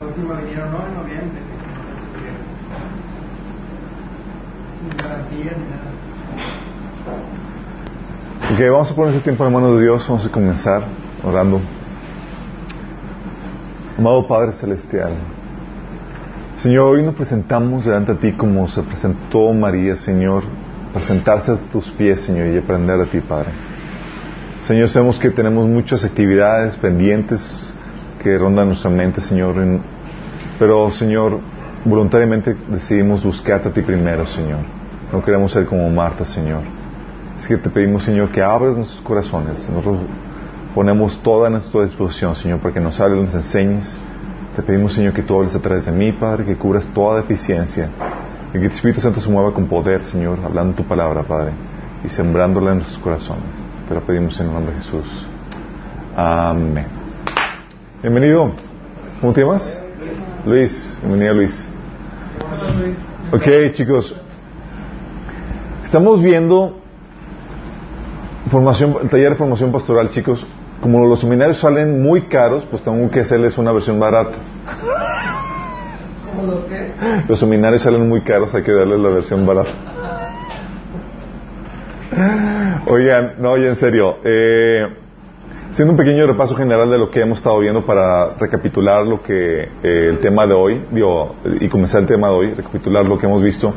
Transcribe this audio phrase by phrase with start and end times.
[0.00, 1.40] La última vinieron no en noviembre.
[8.50, 10.08] Ok, vamos a poner ese tiempo en la mano de Dios.
[10.08, 10.84] Vamos a comenzar
[11.22, 11.60] orando.
[13.98, 15.12] Amado Padre Celestial,
[16.56, 20.44] Señor, hoy nos presentamos delante de ti como se presentó María, Señor,
[20.94, 23.50] presentarse a tus pies, Señor, y aprender de ti, Padre.
[24.62, 27.74] Señor, sabemos que tenemos muchas actividades pendientes
[28.22, 29.56] que rondan nuestra mente, Señor,
[30.58, 31.40] pero, Señor,
[31.84, 34.60] voluntariamente decidimos buscarte a ti primero, Señor.
[35.12, 36.62] No queremos ser como Marta, Señor.
[37.36, 39.66] Así que te pedimos, Señor, que abras nuestros corazones.
[39.70, 40.00] Nosotros
[40.74, 43.98] ponemos toda nuestra disposición, Señor, para que nos hables, nos enseñes.
[44.54, 47.88] Te pedimos, Señor, que tú hables a través de mí, Padre, que cubras toda deficiencia.
[48.52, 51.52] Y que tu Espíritu Santo se mueva con poder, Señor, hablando tu palabra, Padre,
[52.04, 53.56] y sembrándola en nuestros corazones.
[53.88, 55.28] Te lo pedimos en el nombre de Jesús.
[56.14, 56.99] Amén.
[58.02, 58.52] Bienvenido.
[59.20, 59.78] ¿Cómo te llamas?
[60.46, 60.96] Luis.
[61.02, 61.68] Bienvenido, Luis.
[63.30, 64.16] Ok, chicos.
[65.84, 66.80] Estamos viendo
[68.50, 70.46] formación, taller de formación pastoral, chicos.
[70.80, 74.32] Como los seminarios salen muy caros, pues tengo que hacerles una versión barata.
[76.24, 76.94] ¿Cómo los que?
[77.28, 79.72] Los seminarios salen muy caros, hay que darles la versión barata.
[82.86, 84.16] Oigan, no, oye, en serio.
[84.24, 84.88] Eh,
[85.70, 89.62] haciendo un pequeño repaso general de lo que hemos estado viendo para recapitular lo que
[89.62, 93.26] eh, el tema de hoy, digo, y comenzar el tema de hoy, recapitular lo que
[93.26, 93.72] hemos visto.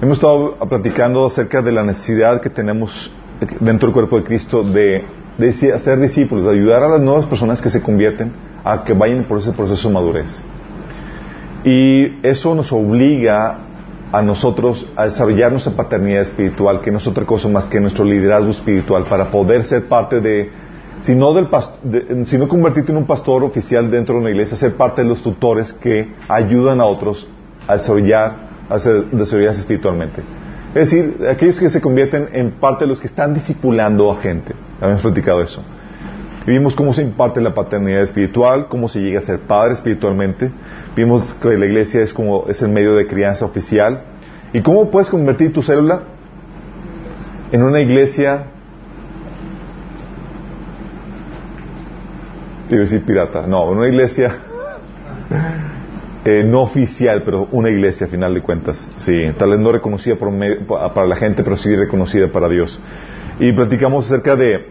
[0.00, 3.12] Hemos estado platicando acerca de la necesidad que tenemos
[3.60, 5.04] dentro del cuerpo de Cristo de,
[5.36, 8.32] de hacer discípulos, de ayudar a las nuevas personas que se convierten
[8.64, 10.42] a que vayan por ese proceso de madurez.
[11.64, 13.58] Y eso nos obliga
[14.12, 18.04] a nosotros a desarrollar nuestra paternidad espiritual, que no es otra cosa más que nuestro
[18.04, 20.50] liderazgo espiritual, para poder ser parte de,
[21.00, 21.48] si no, del
[21.82, 25.72] de- convertirte en un pastor oficial dentro de una iglesia, ser parte de los tutores
[25.72, 27.28] que ayudan a otros
[27.68, 28.36] a desarrollar,
[28.68, 30.22] a desarrollarse espiritualmente.
[30.74, 34.54] Es decir, aquellos que se convierten en parte de los que están discipulando a gente.
[34.80, 35.62] Habíamos platicado eso.
[36.46, 40.50] Y vimos cómo se imparte la paternidad espiritual, cómo se llega a ser padre espiritualmente.
[40.94, 44.02] Vimos que la iglesia es como es el medio de crianza oficial.
[44.52, 46.02] Y cómo puedes convertir tu célula
[47.52, 48.44] en una iglesia,
[52.68, 54.36] iba a decir pirata, no, una iglesia
[56.24, 58.90] eh, no oficial, pero una iglesia a final de cuentas.
[58.98, 60.32] Sí, tal vez no reconocida por
[60.94, 62.80] para la gente, pero sí reconocida para Dios.
[63.38, 64.66] Y platicamos acerca de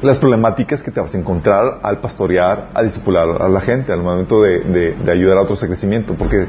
[0.00, 4.02] las problemáticas que te vas a encontrar al pastorear, a discipular a la gente, al
[4.02, 6.14] momento de, de- de ayudar a otros a crecimiento.
[6.14, 6.46] Porque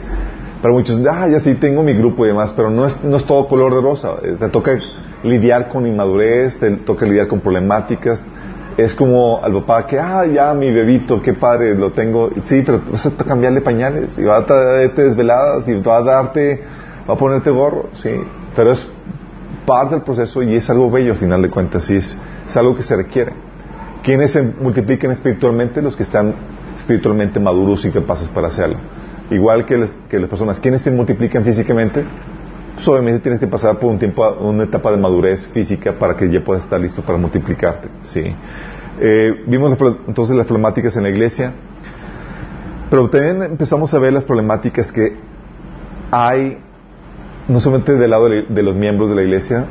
[0.61, 3.25] para muchos, ah, ya sí tengo mi grupo y demás, pero no es, no es
[3.25, 4.13] todo color de rosa.
[4.23, 4.78] Eh, Te toca
[5.23, 8.22] lidiar con inmadurez, te toca lidiar con problemáticas.
[8.79, 12.29] Es como al papá que, ah, ya mi bebito, qué padre, lo tengo.
[12.44, 16.63] Sí, pero vas a cambiarle pañales y va a traerte desveladas y va a darte,
[17.09, 18.09] va a ponerte gorro, sí.
[18.56, 18.88] Pero es
[19.66, 22.16] parte del proceso y es algo bello al final de cuentas, y es,
[22.56, 23.34] algo que se requiere.
[24.01, 25.81] ¿Quiénes se multiplican espiritualmente?
[25.81, 26.34] Los que están
[26.78, 28.78] espiritualmente maduros y capaces para hacerlo.
[29.29, 30.59] Igual que, las- que las personas.
[30.61, 32.06] ¿Quiénes se multiplican físicamente?
[32.79, 36.31] Pues obviamente tienes que pasar por un tiempo, una etapa de madurez física para que
[36.31, 37.90] ya puedas estar listo para multiplicarte.
[38.03, 38.22] Sí.
[39.01, 41.51] Eh, vimos entonces las problemáticas en la iglesia,
[42.90, 45.17] pero también empezamos a ver las problemáticas que
[46.09, 46.57] hay
[47.50, 49.66] no solamente del lado de, los miembros de la iglesia,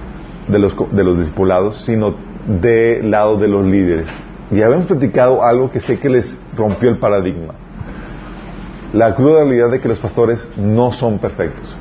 [0.47, 2.15] de los, de los discipulados, sino
[2.61, 4.11] del lado de los líderes.
[4.51, 7.55] Y habíamos platicado algo que sé que les rompió el paradigma.
[8.93, 11.79] La cruda realidad de que los pastores no son perfectos.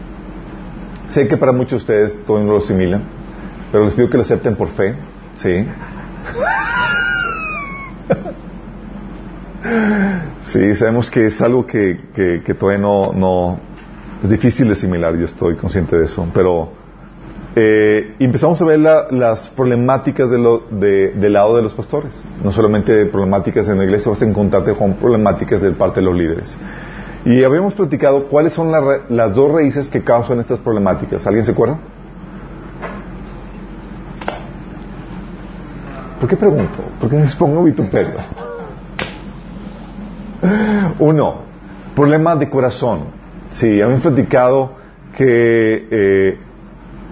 [1.07, 3.01] Sé que para muchos de ustedes todavía no lo asimilan,
[3.71, 4.95] pero les pido que lo acepten por fe,
[5.35, 5.65] ¿sí?
[10.43, 13.59] Sí, sabemos que es algo que, que, que todavía no, no,
[14.23, 16.69] es difícil de asimilar, yo estoy consciente de eso, pero
[17.55, 22.23] eh, empezamos a ver la- las problemáticas de lo- de- del lado de los pastores.
[22.43, 26.15] No solamente problemáticas en la iglesia, vas a encontrarte con problemáticas de parte de los
[26.15, 26.57] líderes.
[27.27, 28.71] Y habíamos platicado cuáles son
[29.09, 31.27] las dos raíces que causan estas problemáticas.
[31.27, 31.77] ¿Alguien se acuerda?
[36.21, 36.79] ¿Por qué pregunto?
[37.01, 38.13] ¿Por qué me pongo vituperio?
[40.99, 41.41] Uno,
[41.93, 43.07] problema de corazón.
[43.49, 44.71] Sí, habíamos platicado
[45.17, 46.37] que eh,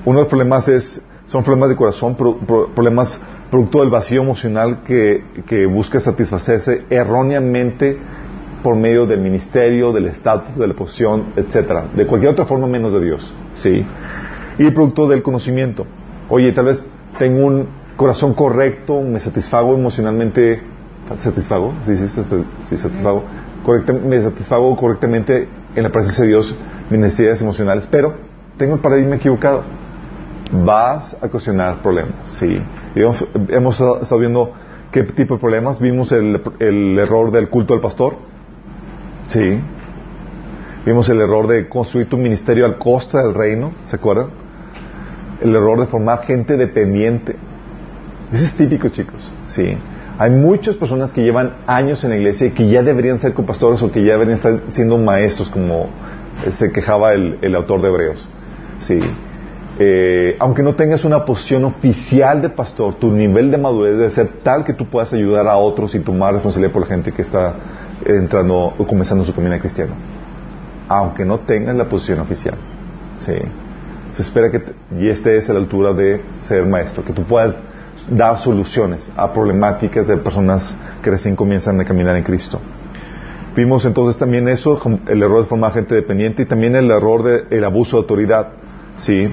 [0.06, 3.20] uno de los problemas es, son problemas de corazón, pro- pro- problemas
[3.52, 8.00] producto del vacío emocional que, que busca satisfacerse erróneamente
[8.64, 12.94] por medio del ministerio, del estatus, de la posición, etcétera, de cualquier otra forma menos
[12.94, 13.86] de Dios, sí,
[14.58, 15.86] y producto del conocimiento.
[16.30, 16.84] Oye, tal vez
[17.20, 20.62] tengo un corazón correcto, me satisfago emocionalmente,
[21.18, 23.24] satisfago, sí, sí, sí, satisfago,
[24.04, 26.56] me satisfago correctamente en la presencia de Dios
[26.90, 28.16] mis necesidades emocionales, pero
[28.58, 29.64] tengo el paradigma equivocado.
[30.52, 32.62] Vas a ocasionar problemas, sí.
[32.96, 34.54] hemos, hemos, estado viendo
[34.92, 35.80] qué tipo de problemas.
[35.80, 36.40] Vimos el,
[37.00, 38.16] error del culto al pastor,
[39.28, 39.62] sí.
[40.86, 44.28] Vimos el error de construir tu ministerio al costa del reino, ¿se acuerdan?
[45.42, 47.36] El error de formar gente dependiente.
[48.32, 49.78] Ese es típico, chicos, sí.
[50.18, 53.82] Hay muchas personas que llevan años en la iglesia y que ya deberían ser copastores
[53.82, 55.90] o que ya deberían estar siendo maestros, como
[56.52, 58.28] se quejaba el, autor de Hebreos.
[58.80, 59.00] Sí.
[59.78, 64.28] Eh, aunque no tengas una posición oficial de pastor, tu nivel de madurez debe ser
[64.42, 67.56] tal que tú puedas ayudar a otros y tomar responsabilidad por la gente que está
[68.04, 69.94] entrando o comenzando su camino cristiano.
[70.88, 72.56] Aunque no tengas la posición oficial.
[73.16, 73.36] Sí.
[74.14, 74.64] Se espera que
[74.98, 77.56] y estés a la altura de ser maestro, que tú puedas
[78.10, 82.60] dar soluciones a problemáticas de personas que recién comienzan a caminar en Cristo.
[83.56, 87.64] Vimos entonces también eso, el error de formar gente dependiente y también el error del
[87.64, 88.50] abuso de autoridad.
[88.98, 89.30] ¿sí?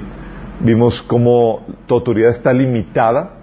[0.61, 3.42] Vimos cómo tu autoridad está limitada.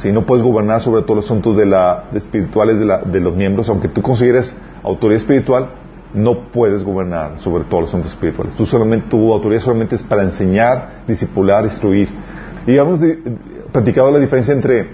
[0.00, 0.12] ¿Sí?
[0.12, 3.68] No puedes gobernar sobre todos los asuntos de la, espirituales de, la, de los miembros.
[3.68, 5.70] Aunque tú consideres autoridad espiritual,
[6.14, 8.54] no puedes gobernar sobre todos los asuntos espirituales.
[8.54, 12.08] Tú solamente, tu autoridad solamente es para enseñar, discipular, instruir.
[12.66, 13.00] Y hemos
[13.72, 14.88] platicado la diferencia entre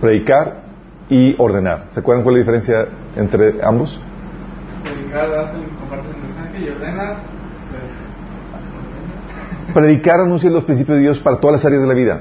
[0.00, 0.62] predicar
[1.08, 1.84] y ordenar.
[1.88, 4.00] ¿Se acuerdan cuál es la diferencia entre ambos?
[4.82, 7.18] Predicar, compartes el mensaje y ordenas.
[7.70, 7.82] Pues,
[9.74, 12.20] predicar anuncia los principios de Dios para todas las áreas de la vida.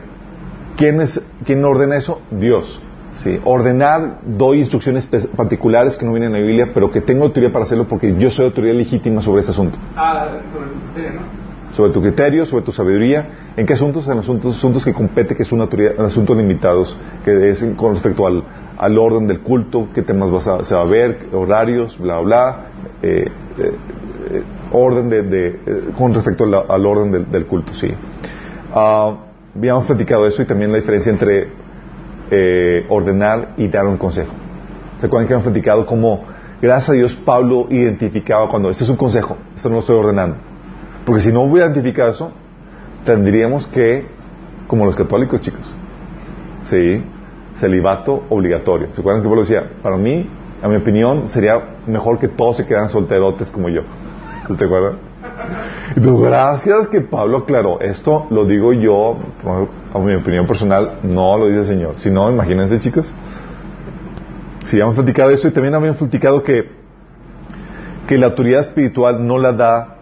[0.77, 2.21] ¿Quién, es, quién ordena eso?
[2.31, 2.81] Dios.
[3.13, 3.39] Sí.
[3.43, 7.65] Ordenar, doy instrucciones particulares que no vienen en la Biblia, pero que tengo autoridad para
[7.65, 9.77] hacerlo porque yo soy autoridad legítima sobre ese asunto.
[9.95, 11.49] Ah, sobre tu criterio, ¿no?
[11.73, 13.53] sobre tu criterio, sobre tu sabiduría.
[13.55, 14.07] ¿En qué asuntos?
[14.07, 18.43] En asuntos, asuntos que compete, que son asuntos limitados, que es con respecto al,
[18.77, 22.65] al orden del culto, qué temas vas a, se va a ver, horarios, bla, bla,
[23.01, 23.25] eh,
[23.57, 23.71] eh,
[24.31, 27.89] eh orden de, de eh, con respecto al, orden del, del, culto, sí.
[28.73, 29.28] Uh,
[29.59, 31.49] habíamos platicado eso y también la diferencia entre
[32.31, 34.33] eh, ordenar y dar un consejo.
[34.97, 36.23] ¿Se acuerdan que hemos platicado cómo,
[36.61, 40.49] gracias a Dios, Pablo identificaba cuando, este es un consejo, esto no lo estoy ordenando
[41.09, 42.31] porque si no hubiera identificado eso,
[43.03, 44.05] tendríamos que,
[44.67, 45.75] como los católicos, chicos,
[46.65, 47.03] sí,
[47.55, 48.91] celibato obligatorio.
[48.91, 49.71] ¿Se acuerdan que Pablo decía?
[49.81, 50.29] Para mí,
[50.61, 53.81] a mi opinión, sería mejor que todos se quedaran solterotes como yo.
[54.55, 55.08] ¿Te acuerdas?
[55.95, 57.79] Gracias que Pablo aclaró.
[57.81, 59.17] Esto lo digo yo,
[59.93, 61.93] a mi opinión personal, no lo dice el Señor.
[61.97, 63.11] Si no, imagínense, chicos.
[64.65, 66.69] Si sí, hemos platicado eso y también habíamos platicado que,
[68.07, 69.95] que la autoridad espiritual no la da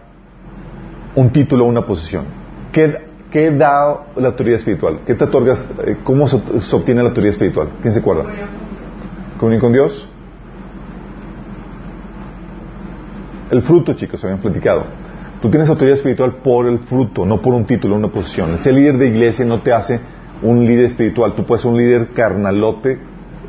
[1.14, 2.26] un título o una posición.
[2.72, 5.00] ¿Qué, da la autoridad espiritual?
[5.06, 5.66] ¿Qué te otorgas?
[5.86, 6.36] Eh, ¿Cómo se,
[6.76, 7.70] obtiene la autoridad espiritual?
[7.80, 8.24] ¿Quién se acuerda?
[9.38, 10.08] ¿Comunión con Dios?
[13.50, 14.84] El fruto, chicos, habían platicado.
[15.40, 18.58] Tú tienes autoridad espiritual por el fruto, no por un título, una posición.
[18.58, 20.00] Ser líder de iglesia no te hace
[20.42, 21.34] un líder espiritual.
[21.34, 22.98] Tú puedes ser un líder carnalote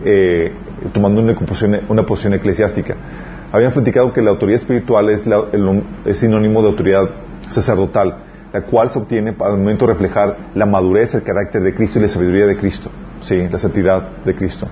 [0.05, 0.51] eh,
[0.93, 2.95] tomando una posición, una posición eclesiástica.
[3.51, 5.25] Habían platicado que la autoridad espiritual es,
[6.05, 7.09] es sinónimo de autoridad
[7.49, 8.17] sacerdotal,
[8.53, 12.03] la cual se obtiene el momento de reflejar la madurez, el carácter de Cristo y
[12.03, 12.91] la sabiduría de Cristo,
[13.21, 14.67] sí, la santidad de Cristo.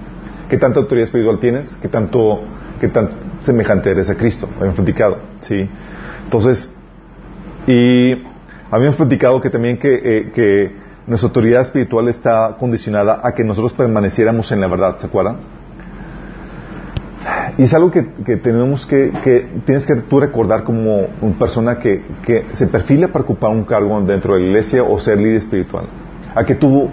[0.48, 1.76] ¿Qué tanta autoridad espiritual tienes?
[1.82, 2.42] ¿Qué tanto,
[2.80, 3.10] qué tan
[3.42, 4.48] semejante eres a Cristo?
[4.56, 5.68] Habíamos platicado, sí.
[6.24, 6.72] Entonces,
[7.68, 8.24] y
[8.72, 10.72] habíamos platicado que también que, eh, que
[11.06, 15.38] nuestra autoridad espiritual está condicionada a que nosotros permaneciéramos en la verdad, ¿se acuerdan?
[17.58, 18.04] Y es algo que,
[18.38, 23.24] tenemos que, que, tienes que tú recordar como una persona que, que, se perfila para
[23.26, 25.86] ocupar un cargo dentro de la iglesia o ser líder espiritual.
[26.36, 26.88] A que tú,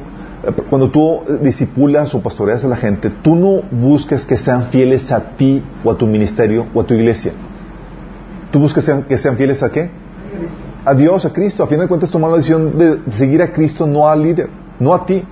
[0.71, 5.37] cuando tú disipulas o pastoreas a la gente, tú no buscas que sean fieles a
[5.37, 7.33] ti o a tu ministerio o a tu iglesia.
[8.51, 9.91] Tú buscas que sean fieles a qué?
[10.85, 11.63] A Dios, a Cristo.
[11.63, 14.49] A fin de cuentas, tomar la decisión de seguir a Cristo, no al líder,
[14.79, 15.25] no a ti.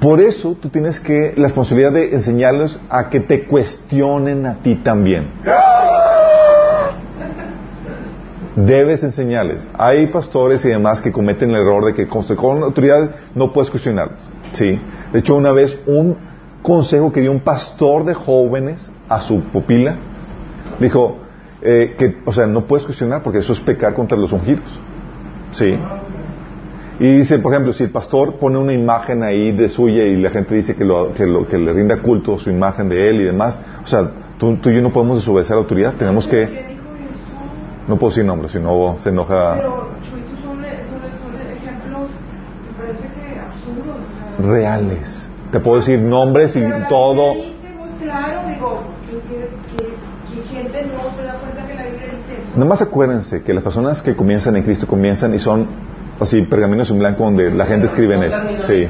[0.00, 4.76] Por eso tú tienes que la responsabilidad de enseñarles a que te cuestionen a ti
[4.76, 5.30] también.
[8.54, 9.66] Debes enseñarles.
[9.76, 14.20] Hay pastores y demás que cometen el error de que con, autoridad no puedes cuestionarlos.
[14.52, 14.80] ¿sí?
[15.12, 16.16] De hecho, una vez un
[16.62, 19.96] consejo que dio un pastor de jóvenes a su pupila,
[20.78, 21.25] dijo
[21.62, 24.80] eh, que, o sea, no puedes cuestionar porque eso es pecar contra los ungidos.
[25.52, 25.78] ¿sí?
[26.98, 30.30] Y dice, por ejemplo, si el pastor pone una imagen ahí de suya y la
[30.30, 33.24] gente dice que, lo, que, lo, que le rinda culto su imagen de él y
[33.24, 36.76] demás, o sea, tú, tú y yo no podemos desobedecer a la autoridad, tenemos que...
[37.86, 39.60] No puedo decir nombres, si no se enoja...
[44.38, 45.28] Reales.
[45.52, 47.34] Te puedo decir nombres y todo...
[50.50, 51.34] Gente no se da
[52.56, 55.68] Nada más acuérdense que las personas que comienzan en Cristo comienzan y son
[56.18, 58.32] así pergaminos en blanco donde la gente escribe en él.
[58.60, 58.72] Sí.
[58.72, 58.88] ¿eh?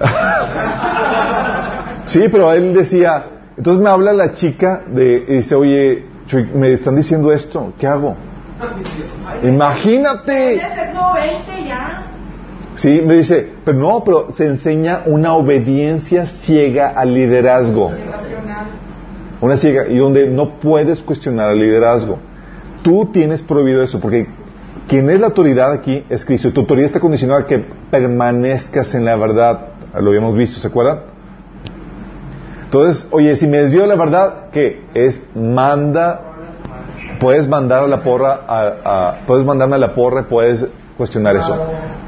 [2.04, 3.24] Sí, pero él decía,
[3.56, 7.86] entonces me habla la chica de, y dice, oye, Chuy, me están diciendo esto, ¿qué
[7.86, 8.16] hago?
[9.44, 10.58] Imagínate.
[10.58, 12.06] Tienes Éxodo 20 ya.
[12.74, 17.92] Sí, me dice, pero no, pero se enseña una obediencia ciega al liderazgo.
[19.42, 22.18] Una ciega, y donde no puedes cuestionar al liderazgo.
[22.82, 24.28] Tú tienes prohibido eso, porque
[24.88, 26.48] quien es la autoridad aquí es Cristo.
[26.48, 27.58] Y tu autoridad está condicionada a que
[27.90, 29.66] permanezcas en la verdad.
[30.00, 31.00] Lo habíamos visto, ¿se acuerdan?
[32.64, 34.86] Entonces, oye, si me desvío de la verdad, ¿qué?
[34.94, 36.20] Es manda,
[37.20, 40.64] puedes mandar a la porra, puedes mandarme a la porra, puedes
[40.96, 41.54] cuestionar eso.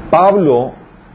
[0.09, 0.71] Pablo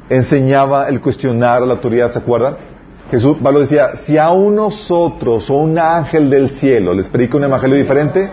[0.09, 2.70] enseñaba el cuestionar a la autoridad, ¿se acuerdan?
[3.11, 7.77] Jesús, Pablo decía, si a nosotros o un ángel del cielo les predica un evangelio
[7.77, 8.31] diferente,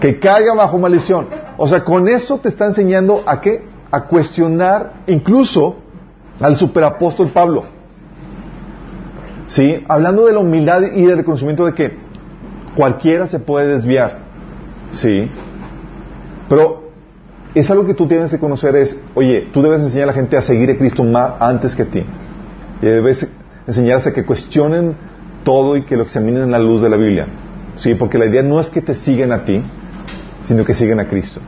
[0.00, 1.26] que caiga bajo maldición.
[1.56, 3.64] O sea, con eso te está enseñando a qué?
[3.90, 5.76] A cuestionar incluso
[6.40, 7.64] al superapóstol Pablo.
[9.48, 9.82] ¿Sí?
[9.88, 11.96] Hablando de la humildad y del reconocimiento de que
[12.76, 14.18] cualquiera se puede desviar.
[14.90, 15.28] ¿Sí?
[16.48, 16.90] Pero
[17.54, 20.36] es algo que tú tienes que conocer es, oye, tú debes enseñar a la gente
[20.36, 22.04] a seguir a Cristo más antes que ti.
[22.80, 23.26] Y debes
[23.68, 24.96] enseñarles a que cuestionen
[25.44, 27.26] todo y que lo examinen en la luz de la Biblia.
[27.76, 29.62] Sí, porque la idea no es que te sigan a ti,
[30.42, 31.40] sino que siguen a Cristo.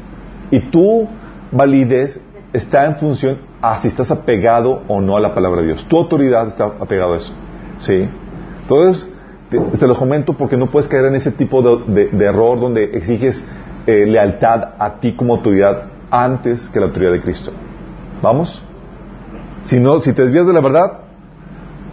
[0.53, 1.09] Y tu
[1.51, 2.21] validez
[2.53, 5.85] está en función a si estás apegado o no a la palabra de Dios.
[5.89, 7.33] Tu autoridad está apegado a eso.
[7.79, 8.09] ¿Sí?
[8.63, 9.13] Entonces,
[9.49, 13.43] te, te lo comento porque no puedes caer en ese tipo de error donde exiges
[13.87, 17.51] eh, lealtad a ti como autoridad antes que la autoridad de Cristo.
[18.23, 18.63] ¿Vamos?
[19.63, 21.10] Si no, si te desvías de la verdad,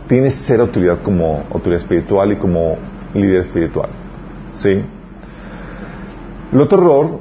[0.07, 2.77] tienes ser autoridad como autoridad espiritual y como
[3.13, 3.89] líder espiritual.
[4.53, 4.83] ¿Sí?
[6.51, 7.19] El otro error,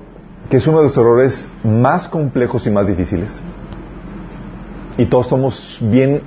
[0.49, 3.43] que es uno de los errores más complejos y más difíciles,
[4.97, 6.23] y todos estamos bien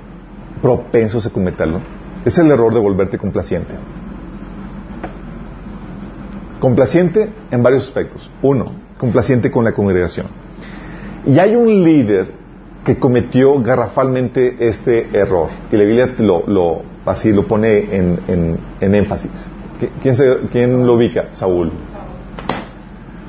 [0.62, 1.80] propensos a cometerlo,
[2.24, 3.74] es el error de volverte complaciente.
[6.60, 8.30] Complaciente en varios aspectos.
[8.42, 10.26] Uno, complaciente con la congregación.
[11.26, 12.39] Y hay un líder
[12.84, 15.48] que cometió garrafalmente este error.
[15.70, 18.18] Y la Biblia lo, lo- así lo pone en,
[18.80, 19.30] en- énfasis.
[20.02, 21.28] ¿Qui- ¿Quién, lo ubica?
[21.32, 21.70] Saúl.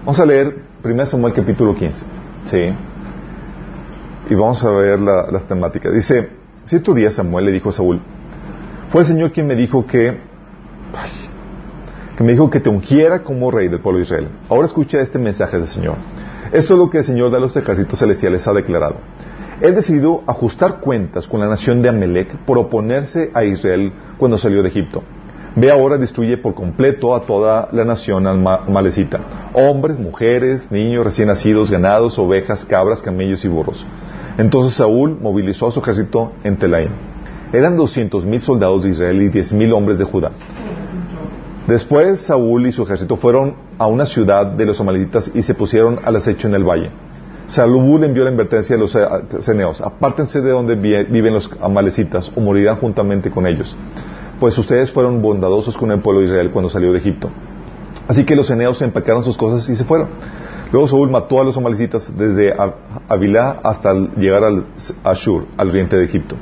[0.02, 2.06] Vamos a leer 1 Samuel capítulo 15.
[2.46, 2.58] Sí.
[4.30, 5.94] Y vamos a ver la- las temáticas.
[5.94, 6.30] Dice,
[6.66, 8.02] cierto día Samuel le dijo a Saúl,
[8.90, 10.18] fue el Señor quien me dijo que,
[12.18, 14.28] que me dijo que te ungiera como rey del pueblo de Israel.
[14.50, 15.96] Ahora escucha este mensaje del Señor.
[16.52, 18.96] Esto es lo que el Señor de los ejércitos celestiales ha declarado.
[19.64, 24.64] He decidido ajustar cuentas con la nación de Amelec por oponerse a Israel cuando salió
[24.64, 25.04] de Egipto.
[25.56, 29.20] Ve ahora, destruye por completo a toda la nación alma- malecita.
[29.54, 33.86] Hombres, mujeres, niños, recién nacidos, ganados, ovejas, cabras, camellos y burros.
[34.40, 36.92] Entonces Saúl movilizó a su ejército en Telaim.
[37.54, 40.32] Eran doscientos mil soldados de Israel y diez mil hombres de Judá.
[41.68, 46.00] Después Saúl y su ejército fueron a una ciudad de los amalecitas y se pusieron
[46.04, 46.90] al acecho en el valle.
[47.52, 49.06] Saúl envió la advertencia a los eh,
[49.40, 53.76] ceneos, apártense de donde vi- viven los amalecitas o morirán juntamente con ellos,
[54.40, 57.30] pues ustedes fueron bondadosos con el pueblo de Israel cuando salió de Egipto.
[58.08, 60.10] Así que los ceneos empacaron sus cosas y se fueron.
[60.72, 62.54] Luego Saúl mató a los amalecitas desde
[63.10, 64.66] Avilá hasta llegar al
[65.04, 66.38] Ashur, al oriente de Egipto.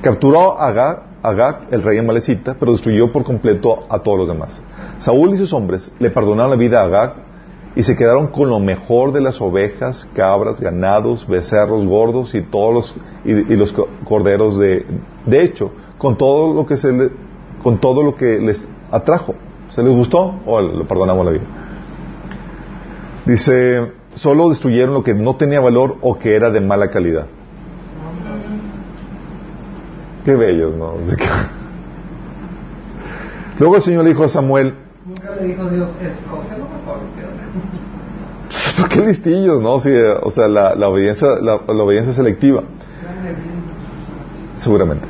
[0.00, 0.68] Capturó a
[1.22, 4.62] Agag, el rey amalecita, pero destruyó por completo a todos los demás.
[4.98, 7.14] Saúl y sus hombres le perdonaron la vida a Agag
[7.76, 12.74] y se quedaron con lo mejor de las ovejas, cabras, ganados, becerros gordos y todos
[12.74, 14.84] los y, los co- corderos de
[15.26, 17.10] de hecho, con todo lo que se le-
[17.62, 19.34] con todo lo que les atrajo.
[19.68, 21.44] ¿Se les gustó o le perdonamos la vida?
[23.26, 27.26] Dice, solo destruyeron lo que no tenía valor o que era de mala calidad.
[30.24, 30.94] Qué bellos, ¿no?
[33.58, 34.74] Luego el Señor le dijo a Samuel,
[35.06, 36.98] Nunca le dijo Dios, escógelo mejor.
[38.76, 39.78] pero qué listillos, ¿no?
[39.84, 42.62] Eh, o sea, la, obediencia, la, obediencia selectiva.
[44.56, 45.06] Seguramente.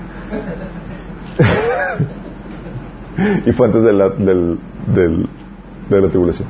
[3.46, 6.48] y fue antes de la, de la tribulación.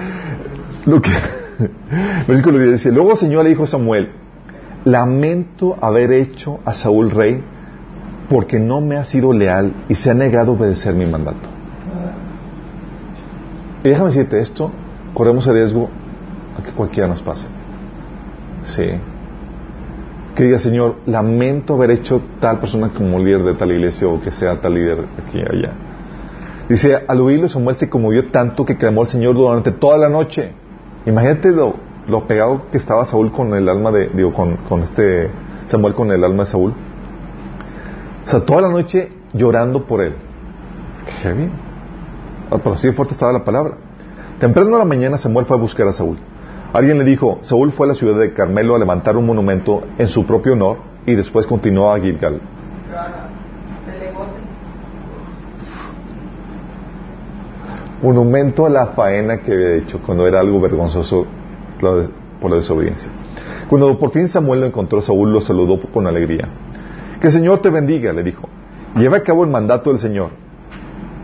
[0.86, 1.10] Lo que,
[2.26, 4.10] versículo 10 dice, luego el Señor le dijo a Samuel,
[4.84, 7.42] lamento haber hecho a Saúl rey
[8.28, 11.48] porque no me ha sido leal y se ha negado a obedecer mi mandato.
[13.84, 14.70] Y déjame decirte esto,
[15.14, 15.88] corremos el riesgo
[16.58, 17.48] a que cualquiera nos pase.
[18.64, 18.90] Sí.
[20.34, 24.30] Que diga, Señor, lamento haber hecho tal persona como líder de tal iglesia o que
[24.30, 25.72] sea tal líder aquí y allá.
[26.68, 30.52] Dice, al oírlo Samuel se conmovió tanto que clamó al Señor durante toda la noche.
[31.04, 31.74] Imagínate lo,
[32.06, 35.30] lo pegado que estaba Saúl con el alma de, digo, con, con este
[35.66, 36.72] Samuel con el alma de Saúl.
[38.24, 40.14] O sea, toda la noche llorando por él.
[41.22, 41.52] Qué bien.
[42.50, 43.76] Ah, Pero así fuerte estaba la palabra.
[44.38, 46.18] Temprano a la mañana Samuel fue a buscar a Saúl.
[46.72, 50.08] Alguien le dijo, Saúl fue a la ciudad de Carmelo a levantar un monumento en
[50.08, 52.40] su propio honor y después continuó a Gilgal.
[58.02, 61.26] Monumento a la faena que había hecho cuando era algo vergonzoso
[62.40, 63.10] por la desobediencia.
[63.68, 66.48] Cuando por fin Samuel lo encontró, Saúl lo saludó con alegría.
[67.20, 68.48] Que el Señor te bendiga, le dijo.
[68.96, 70.30] Lleva a cabo el mandato del Señor.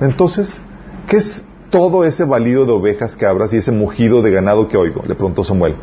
[0.01, 0.61] Entonces,
[1.09, 5.03] ¿qué es todo ese balido de ovejas, cabras y ese mugido de ganado que oigo?
[5.07, 5.77] Le preguntó Samuel.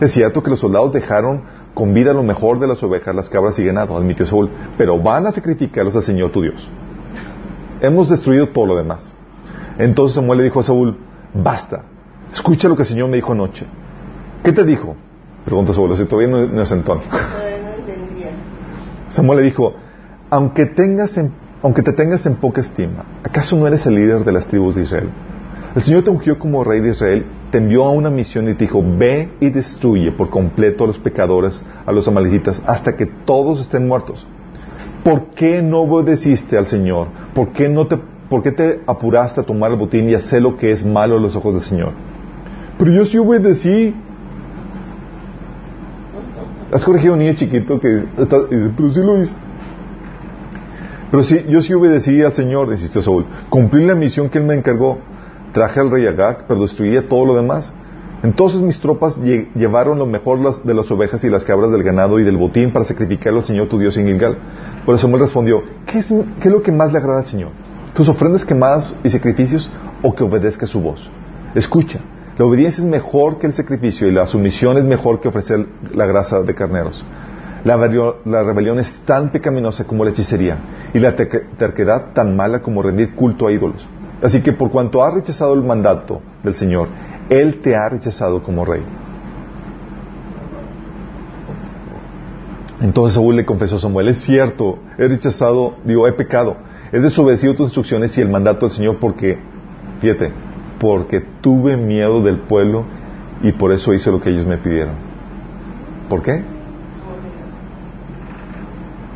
[0.00, 1.42] Es cierto que los soldados dejaron
[1.74, 5.26] con vida lo mejor de las ovejas, las cabras y ganado, admitió Saúl, pero van
[5.26, 6.70] a sacrificarlos al Señor tu Dios.
[7.80, 9.10] Hemos destruido todo lo demás.
[9.78, 10.96] Entonces Samuel le dijo a Saúl,
[11.34, 11.82] basta,
[12.32, 13.66] escucha lo que el Señor me dijo anoche.
[14.42, 14.96] ¿Qué te dijo?
[15.44, 17.08] Preguntó Saúl, si todavía no, no es entonces.
[19.08, 19.74] Samuel le dijo,
[20.30, 24.32] aunque, tengas en- aunque te tengas en poca estima, ¿acaso no eres el líder de
[24.32, 25.10] las tribus de Israel?
[25.74, 28.64] El Señor te ungió como rey de Israel, te envió a una misión y te
[28.64, 33.60] dijo, ve y destruye por completo a los pecadores, a los amalecitas, hasta que todos
[33.60, 34.26] estén muertos.
[35.04, 37.08] ¿Por qué no obedeciste al Señor?
[37.34, 37.98] ¿Por qué, no te,
[38.28, 41.20] ¿Por qué te apuraste a tomar el botín y hacer lo que es malo a
[41.20, 41.92] los ojos del Señor?
[42.76, 43.94] Pero yo sí obedecí.
[46.72, 49.34] Has corregido un niño chiquito que dice, pero sí lo hice.
[51.10, 53.26] Pero yo sí obedecí al Señor, insistió Saúl.
[53.48, 54.98] Cumplí la misión que él me encargó.
[55.52, 57.72] Traje al rey Agag, pero destruía todo lo demás.
[58.22, 62.20] Entonces mis tropas lle- llevaron lo mejor de las ovejas y las cabras del ganado
[62.20, 64.36] y del botín para sacrificarlo al Señor tu Dios en Gilgal.
[64.84, 66.08] Por eso Samuel respondió, ¿qué es,
[66.40, 67.50] qué es lo que más le agrada al Señor?
[67.94, 69.70] ¿Tus ofrendas quemadas y sacrificios
[70.02, 71.10] o que obedezca su voz?
[71.54, 71.98] Escucha,
[72.38, 76.06] la obediencia es mejor que el sacrificio y la sumisión es mejor que ofrecer la
[76.06, 77.04] grasa de carneros.
[77.64, 77.76] La,
[78.42, 80.58] rebelión es tan pecaminosa como la hechicería
[80.94, 83.86] y la terque- terquedad tan mala como rendir culto a ídolos.
[84.22, 86.88] Así que por cuanto has rechazado el mandato del Señor,
[87.28, 88.82] Él te ha rechazado como rey.
[92.80, 96.56] Entonces Saúl le confesó a Samuel, es cierto, he rechazado, digo, he pecado,
[96.92, 99.38] he desobedecido tus instrucciones y el mandato del Señor porque,
[100.00, 100.32] fíjate,
[100.78, 102.84] porque tuve miedo del pueblo
[103.42, 104.94] y por eso hice lo que ellos me pidieron.
[106.08, 106.42] ¿Por qué?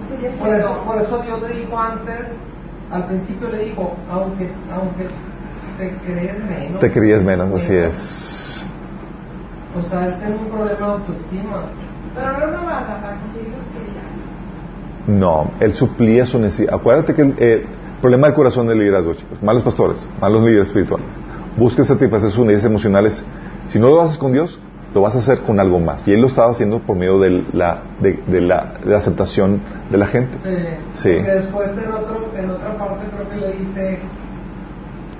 [0.08, 2.26] Sería Por eso, por eso Dios le dijo antes,
[2.90, 5.08] al principio le dijo, aunque, aunque
[5.78, 6.80] te crees menos.
[6.80, 8.64] Te creías menos, así es.
[9.76, 11.64] O sea, él tiene un problema de autoestima.
[12.14, 14.02] Pero no lo navaja para conseguir lo que quería.
[15.06, 16.74] No, él suplía su necesidad.
[16.74, 17.66] Acuérdate que el eh,
[18.00, 21.08] problema del corazón del liderazgo, chicos, malos pastores, malos líderes espirituales.
[21.56, 23.24] Busca satisfacer sus necesidades emocionales.
[23.66, 24.60] Si no lo haces con Dios,
[24.94, 26.06] lo vas a hacer con algo más.
[26.06, 29.60] Y él lo estaba haciendo por medio de la, de, de la, de la aceptación
[29.90, 30.38] de la gente.
[30.42, 30.56] Sí.
[30.92, 31.10] Sí.
[31.10, 33.98] Después en, otro, en otra parte creo que le dice,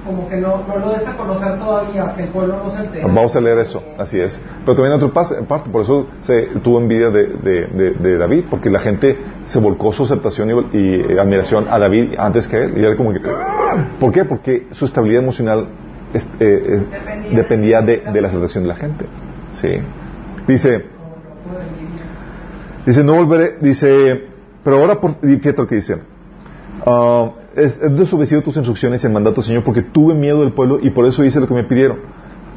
[0.07, 3.05] como que no, no lo des a conocer todavía, que el pueblo no se entere.
[3.05, 4.39] Vamos a leer eso, así es.
[4.65, 8.45] Pero también otro pas- parte, por eso se tuvo envidia de, de- de- de David,
[8.51, 12.65] porque la gente se volcó su aceptación y, y, eh, admiración a David antes que
[12.65, 12.75] él.
[12.77, 13.21] Y era como que,
[13.99, 14.25] ¿por qué?
[14.27, 15.69] Porque su estabilidad emocional
[16.13, 17.37] es- eh, Dependía.
[17.37, 19.07] dependía de, de la aceptación de la gente.
[19.55, 19.69] Sí.
[20.47, 20.85] Dice,
[22.87, 24.29] dice, no volveré, dice,
[24.63, 26.03] pero ahora, por, fíjate lo que dice.
[26.87, 30.79] Ah, es, he desobedecido tus instrucciones y el mandato, Señor, porque tuve miedo del pueblo
[30.83, 31.99] y por eso hice lo que me pidieron.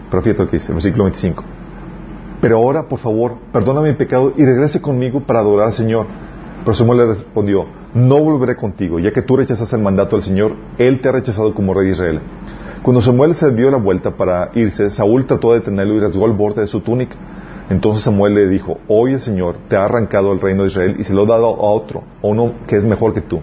[0.10, 1.44] Pero fíjate lo que dice, versículo 25.
[2.42, 6.08] Pero ahora, por favor, perdona mi pecado y regrese conmigo para adorar al Señor.
[6.64, 10.56] Pero Samuel le respondió, no volveré contigo, ya que tú rechazas el mandato del Señor,
[10.78, 12.22] Él te ha rechazado como rey de Israel.
[12.82, 16.34] Cuando Samuel se dio la vuelta para irse, Saúl trató de detenerlo y rasgó el
[16.34, 17.16] borde de su túnica.
[17.70, 21.04] Entonces Samuel le dijo, hoy el Señor te ha arrancado el reino de Israel y
[21.04, 23.42] se lo ha dado a otro, a uno que es mejor que tú.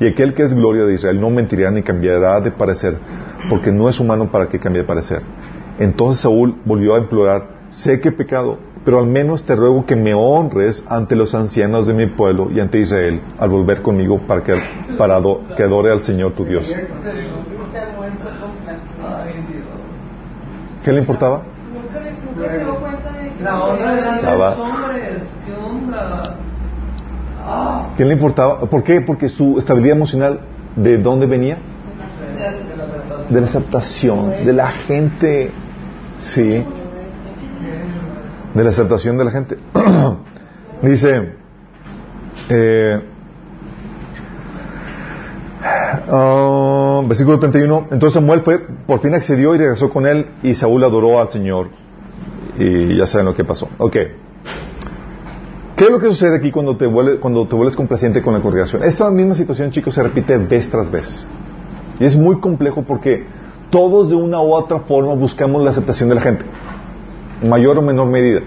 [0.00, 2.96] Y aquel que es gloria de Israel no mentirá ni cambiará de parecer,
[3.50, 5.22] porque no es humano para que cambie de parecer.
[5.78, 10.14] Entonces Saúl volvió a implorar, sé que pecado, pero al menos te ruego que me
[10.14, 14.60] honres ante los ancianos de mi pueblo y ante Israel al volver conmigo para que,
[14.98, 15.20] para
[15.56, 16.72] que adore al Señor tu Dios.
[20.84, 21.42] ¿Qué le importaba?
[23.40, 26.22] La honra de los hombres, ¿qué onda?
[27.96, 28.60] ¿Qué le importaba?
[28.60, 29.00] ¿Por qué?
[29.00, 30.40] Porque su estabilidad emocional,
[30.76, 31.58] ¿de dónde venía?
[33.28, 35.50] De la aceptación, de la gente.
[36.18, 36.64] Sí,
[38.54, 39.56] de la aceptación de la gente.
[40.82, 41.32] Dice,
[42.48, 43.00] eh,
[47.02, 47.88] perdón, versículo 31.
[47.90, 51.68] Entonces Samuel fue, por fin accedió y regresó con él y Saúl adoró al Señor.
[52.58, 53.68] Y ya saben lo que pasó.
[53.78, 53.96] Ok.
[55.76, 56.86] ¿Qué es lo que sucede aquí cuando te,
[57.18, 58.84] cuando te vuelves complaciente con la congregación?
[58.84, 61.26] Esta misma situación, chicos, se repite vez tras vez.
[61.98, 63.26] Y es muy complejo porque
[63.70, 66.71] todos de una u otra forma buscamos la aceptación de la gente, en
[67.42, 68.40] mayor o menor medida.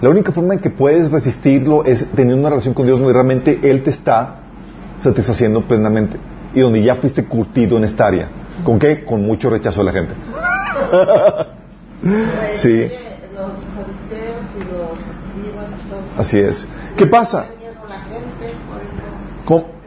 [0.00, 3.58] La única forma en que puedes resistirlo es tener una relación con Dios donde realmente
[3.62, 4.40] Él te está
[4.96, 6.18] satisfaciendo plenamente
[6.54, 8.28] y donde ya fuiste curtido en esta área.
[8.64, 9.04] ¿Con qué?
[9.04, 10.14] Con mucho rechazo de la gente.
[12.54, 12.88] sí.
[16.16, 16.66] Así es.
[16.96, 17.46] ¿Qué pasa?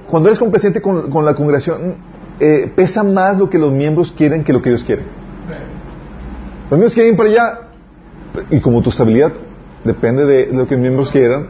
[0.08, 1.96] Cuando eres complaciente con, con la congregación,
[2.40, 5.04] eh, pesa más lo que los miembros quieren que lo que Dios quiere.
[6.70, 7.60] Los miembros quieren ir para allá,
[8.50, 9.34] y como tu estabilidad
[9.84, 11.48] depende de lo que los miembros quieran,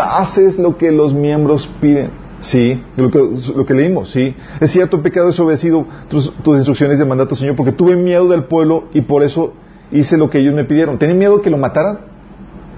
[0.00, 2.10] haces lo que los miembros piden.
[2.40, 3.20] Sí, lo que,
[3.54, 4.34] lo que leímos, sí.
[4.60, 8.44] Es cierto, el pecado desobedecido tus, tus instrucciones de mandato, Señor, porque tuve miedo del
[8.44, 9.52] pueblo y por eso
[9.92, 10.98] hice lo que ellos me pidieron.
[10.98, 12.00] ¿Tienen miedo que lo mataran?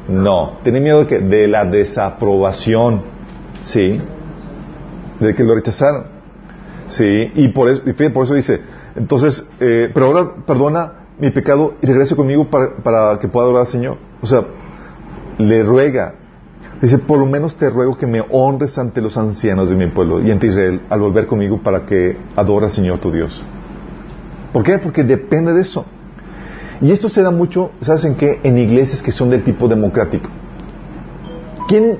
[0.08, 0.58] No.
[0.62, 1.18] ¿Tienen miedo de que?
[1.18, 3.02] De la desaprobación.
[3.62, 4.00] Sí.
[5.20, 6.04] De que lo rechazaran.
[6.88, 7.32] Sí.
[7.34, 8.60] Y por eso, y por eso dice,
[8.96, 13.62] entonces, eh, pero ahora perdona mi pecado y regrese conmigo para, para que pueda adorar
[13.62, 13.98] al Señor.
[14.20, 14.44] O sea,
[15.38, 16.14] le ruega.
[16.80, 20.20] Dice, por lo menos te ruego que me honres ante los ancianos de mi pueblo
[20.20, 23.42] y ante Israel al volver conmigo para que adore al Señor tu Dios.
[24.52, 24.78] ¿Por qué?
[24.78, 25.84] Porque depende de eso.
[26.80, 28.40] Y esto se da mucho, ¿sabes en qué?
[28.42, 30.28] En iglesias que son del tipo democrático.
[31.68, 31.98] ¿Quién,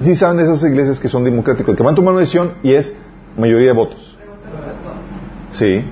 [0.00, 1.76] sí saben de esas iglesias que son democráticas?
[1.76, 2.94] Que van a tomar una decisión y es
[3.36, 4.16] mayoría de votos.
[5.50, 5.84] Sí.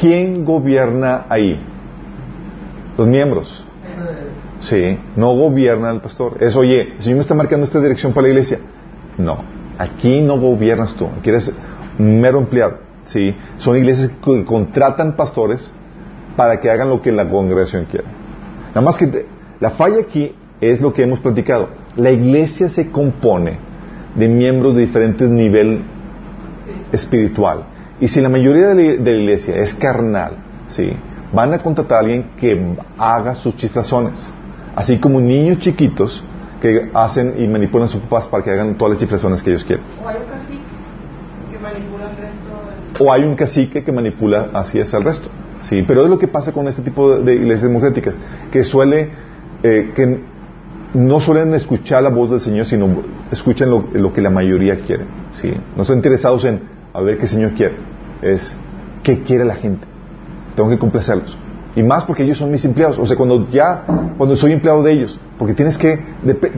[0.00, 1.60] ¿Quién gobierna ahí?
[2.96, 3.64] Los miembros.
[4.60, 6.38] Sí, no gobierna el pastor.
[6.40, 8.58] Es, oye, el Señor me está marcando esta dirección para la iglesia.
[9.18, 9.44] No,
[9.78, 11.52] aquí no gobiernas tú, aquí eres
[11.98, 12.78] un mero empleado.
[13.04, 15.70] Sí, son iglesias que contratan pastores
[16.36, 18.06] para que hagan lo que la congregación quiere.
[18.68, 19.26] Nada más que
[19.60, 21.68] la falla aquí es lo que hemos platicado.
[21.96, 23.58] La iglesia se compone
[24.16, 25.82] de miembros de diferentes nivel
[26.92, 27.66] espiritual.
[28.00, 30.32] Y si la mayoría de la iglesia es carnal,
[30.68, 30.92] ¿sí?
[31.32, 34.18] Van a contratar a alguien que haga sus chiflazones.
[34.74, 36.22] Así como niños chiquitos
[36.60, 39.64] que hacen y manipulan a sus papás para que hagan todas las chiflazones que ellos
[39.64, 39.84] quieren.
[40.02, 40.62] O hay un cacique
[41.50, 43.06] que manipula el resto del...
[43.06, 45.28] O hay un cacique que manipula así es al resto.
[45.60, 48.18] Sí, pero es lo que pasa con este tipo de, iglesias democráticas,
[48.50, 49.10] que suele,
[49.62, 50.20] eh, que
[50.92, 55.06] no suelen escuchar la voz del Señor, sino escuchan lo, lo que la mayoría quiere.
[55.32, 57.76] Sí, no están interesados en a ver qué el Señor quiere,
[58.22, 58.54] es
[59.02, 59.86] qué quiere la gente.
[60.56, 61.36] Tengo que complacerlos.
[61.76, 62.98] Y más porque ellos son mis empleados.
[62.98, 63.84] O sea, cuando ya,
[64.16, 65.98] cuando soy empleado de ellos, porque tienes que,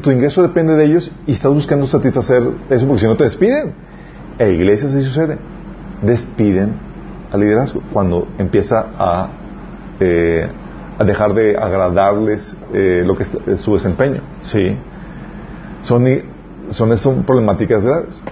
[0.02, 3.72] tu ingreso depende de ellos y estás buscando satisfacer eso porque si no te despiden.
[4.38, 5.38] En iglesias sí sucede.
[6.02, 6.74] Despiden
[7.32, 9.28] al liderazgo cuando empieza a,
[9.98, 10.46] eh,
[10.98, 14.20] a dejar de agradarles eh, lo que es eh, su desempeño.
[14.40, 14.76] Sí.
[15.82, 16.04] Son,
[16.70, 18.22] son, son problemáticas graves.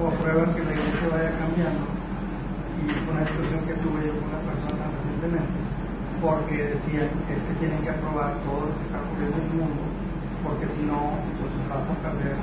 [0.00, 1.82] o aprueban que la iglesia vaya cambiando.
[2.78, 5.58] Y fue una discusión que tuve yo con una persona recientemente,
[6.20, 9.82] porque decían es que tienen que aprobar todo lo que está ocurriendo en el mundo,
[10.44, 12.36] porque si no, pues vas a perder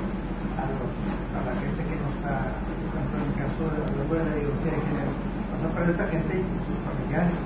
[0.58, 4.14] a, los, a la gente que no está, por ejemplo, en el caso de hablando
[4.18, 5.12] de la ideología de género,
[5.54, 7.38] vas a perder a esa gente y sus familiares.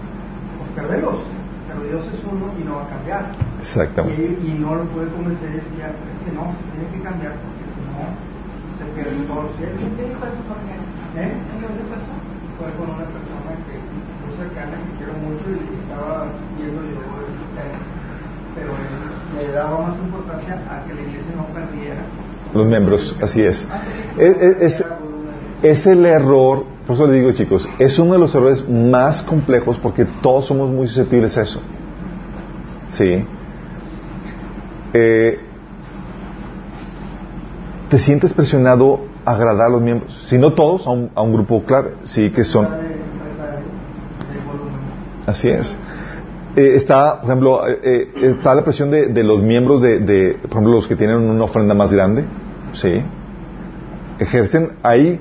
[0.56, 1.18] Pues perderlos,
[1.68, 3.24] pero Dios es uno y no va a cambiar.
[3.60, 4.16] Exactamente.
[4.16, 7.36] Y, y no lo puede convencer y decía, es que no, se tiene que cambiar
[7.44, 8.08] porque si no,
[8.80, 9.76] se pierden todos los cielos.
[9.76, 10.72] ¿Quién te dijo eso, Jorge?
[11.12, 11.28] ¿Eh?
[11.28, 12.14] ¿En dónde fue eso?
[12.56, 13.91] Fue con una persona que
[14.42, 16.26] cercana, que quiero mucho y estaba
[16.56, 17.00] viendo yo
[17.30, 17.78] ese tema.
[18.54, 22.02] Pero él le daba más importancia a que la iglesia no perdiera.
[22.54, 23.66] Los miembros, así es.
[24.18, 24.84] Es, es- es-
[25.62, 29.78] es el error, por eso le digo chicos, es uno de los errores más complejos
[29.78, 31.62] porque todos somos muy susceptibles a eso.
[32.88, 33.24] Sí.
[34.92, 35.38] Eh,
[37.88, 41.32] te sientes presionado a agradar a los miembros, si no todos, a un, a un
[41.32, 42.64] grupo clave, sí, que son...
[42.64, 43.66] De empresario,
[44.32, 44.80] de volumen.
[45.26, 45.76] Así es.
[46.56, 50.72] Eh, está, por ejemplo, eh, eh, está la presión de, los miembros de, por ejemplo,
[50.72, 52.24] los que tienen una ofrenda más grande,
[52.74, 53.02] ¿sí?
[54.18, 55.20] Ejercen, hay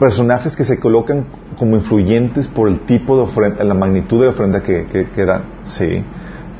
[0.00, 4.60] personajes que se colocan como influyentes por el tipo de ofrenda, la magnitud de ofrenda
[4.60, 6.04] que, que, que dan, ¿sí?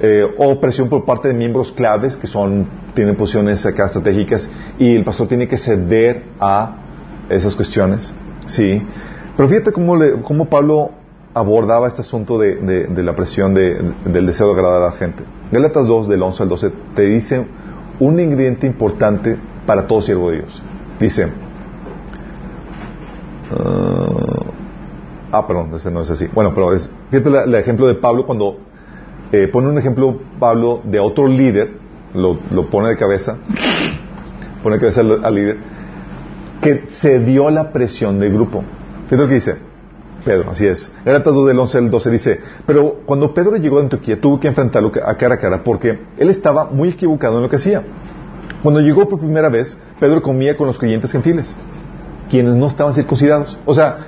[0.01, 4.95] Eh, o presión por parte de miembros claves que son, tienen posiciones acá estratégicas y
[4.97, 6.77] el pastor tiene que ceder a
[7.29, 8.13] esas cuestiones,
[8.47, 8.83] ¿sí?
[9.37, 10.91] Pero fíjate cómo, le, cómo Pablo
[11.35, 15.25] abordaba este asunto de, la presión de- del deseo de agradar a la gente.
[15.51, 17.47] Gálatas 2, del 11 al 12, te dice
[18.01, 20.63] un ingrediente importante para todo siervo de Dios.
[21.01, 21.29] Dice,
[23.51, 24.45] ah,
[25.33, 26.29] Ah, perdón, ese no es así.
[26.33, 28.57] Bueno, pero es, fíjate el ejemplo de Pablo cuando
[29.33, 31.71] eh, pone un ejemplo Pablo de otro líder,
[32.15, 32.39] lo,
[32.71, 33.37] pone de cabeza,
[34.63, 35.57] pone de cabeza al, al líder,
[36.63, 38.63] que cedió a la presión del grupo.
[39.09, 39.57] Fíjate lo que dice
[40.25, 40.91] Pedro, así es.
[41.05, 44.49] Gálatas 2 del 11 al 12 dice, pero cuando Pedro llegó a Antioquía tuvo que
[44.49, 47.83] enfrentarlo a cara a cara porque él estaba muy equivocado en lo que hacía.
[48.63, 51.55] Cuando llegó por primera vez, Pedro comía con los creyentes gentiles,
[52.31, 53.59] quienes no estaban circuncidados.
[53.67, 53.99] O sea,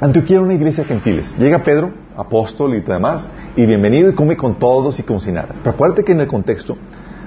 [0.00, 1.34] Antioquía era una iglesia gentiles.
[1.38, 5.54] Llega Pedro, apóstol y demás, y bienvenido y come con todos y como si nada.
[5.62, 6.76] Pero acuérdate que en el contexto,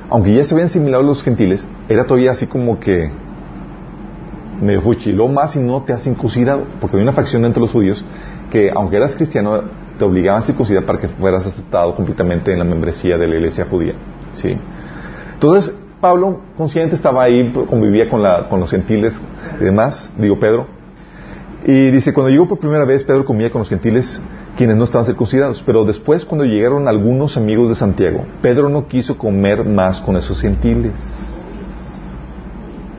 [0.09, 3.11] aunque ya se habían asimilado los gentiles, era todavía así como que
[4.61, 8.03] medio fuchiló más y no te has circuncidado, porque había una facción entre los judíos
[8.51, 9.61] que, aunque eras cristiano,
[9.97, 13.65] te obligaban a circuncidar para que fueras aceptado completamente en la membresía de la iglesia
[13.69, 13.93] judía.
[14.33, 14.57] ¿sí?
[15.33, 19.19] Entonces, Pablo, consciente, estaba ahí, convivía con, con los gentiles
[19.59, 20.67] y demás, digo Pedro,
[21.65, 24.21] y dice, cuando llegó por primera vez, Pedro comía con los gentiles
[24.55, 29.17] quienes no estaban circuncidados, pero después cuando llegaron algunos amigos de Santiago, Pedro no quiso
[29.17, 30.93] comer más con esos gentiles.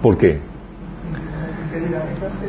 [0.03, 0.41] ¿Por qué?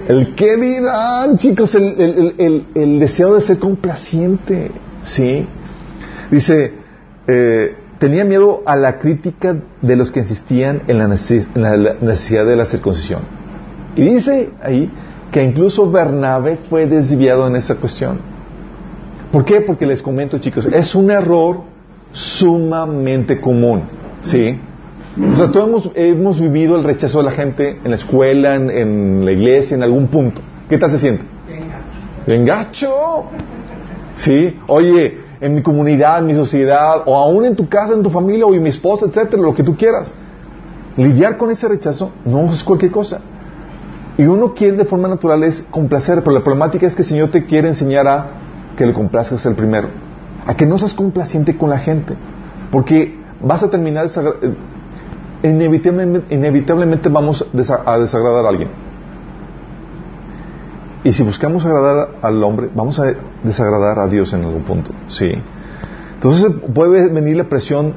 [0.07, 4.71] El qué dirán, chicos, el, el- el- deseo de ser complaciente,
[5.03, 5.45] ¿sí?
[6.31, 6.73] Dice,
[7.27, 12.65] eh, tenía miedo a la crítica de los que insistían en la necesidad de la
[12.65, 13.21] circuncisión.
[13.95, 14.91] Y dice ahí
[15.31, 18.19] que incluso Bernabé fue desviado en esa cuestión.
[19.31, 19.61] ¿Por qué?
[19.61, 21.61] Porque les comento, chicos, es un error
[22.11, 23.83] sumamente común,
[24.21, 24.59] ¿sí?
[25.21, 28.69] O sea, todos hemos, hemos vivido el rechazo de la gente en la escuela, en,
[28.69, 30.41] en la iglesia, en algún punto.
[30.69, 31.23] ¿Qué tal se siente?
[32.25, 33.25] Bien gacho.
[34.15, 38.09] Sí, oye, en mi comunidad, en mi sociedad, o aún en tu casa, en tu
[38.09, 40.13] familia, o en mi esposa, etcétera, lo que tú quieras.
[40.95, 43.21] Lidiar con ese rechazo no es cualquier cosa.
[44.17, 47.29] Y uno quiere de forma natural es complacer, pero la problemática es que el Señor
[47.29, 48.31] te quiere enseñar a
[48.77, 49.89] que le complazcas el primero,
[50.45, 52.15] a que no seas complaciente con la gente,
[52.71, 54.09] porque vas a terminar
[55.43, 57.45] inevitablemente, inevitablemente vamos
[57.85, 58.69] a desagradar a alguien.
[61.03, 65.31] Y si buscamos agradar al hombre, vamos a desagradar a Dios en algún punto, sí.
[66.15, 67.93] Entonces puede venir la presión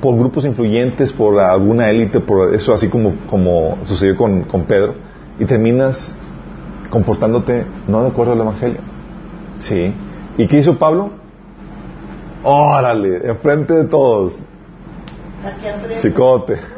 [0.00, 4.94] por grupos influyentes, por alguna élite, por eso así como, como sucedió con, con Pedro,
[5.38, 6.14] y terminas
[6.90, 8.80] comportándote no de acuerdo al Evangelio.
[9.58, 9.92] Sí.
[10.38, 11.10] ¿Y qué hizo Pablo?
[12.42, 14.42] Órale, enfrente de todos.
[16.00, 16.75] Chicote.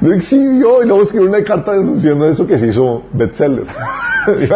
[0.00, 0.82] Lo exhibió.
[0.82, 3.66] Y luego escribió una carta denunciando eso que se hizo bestseller.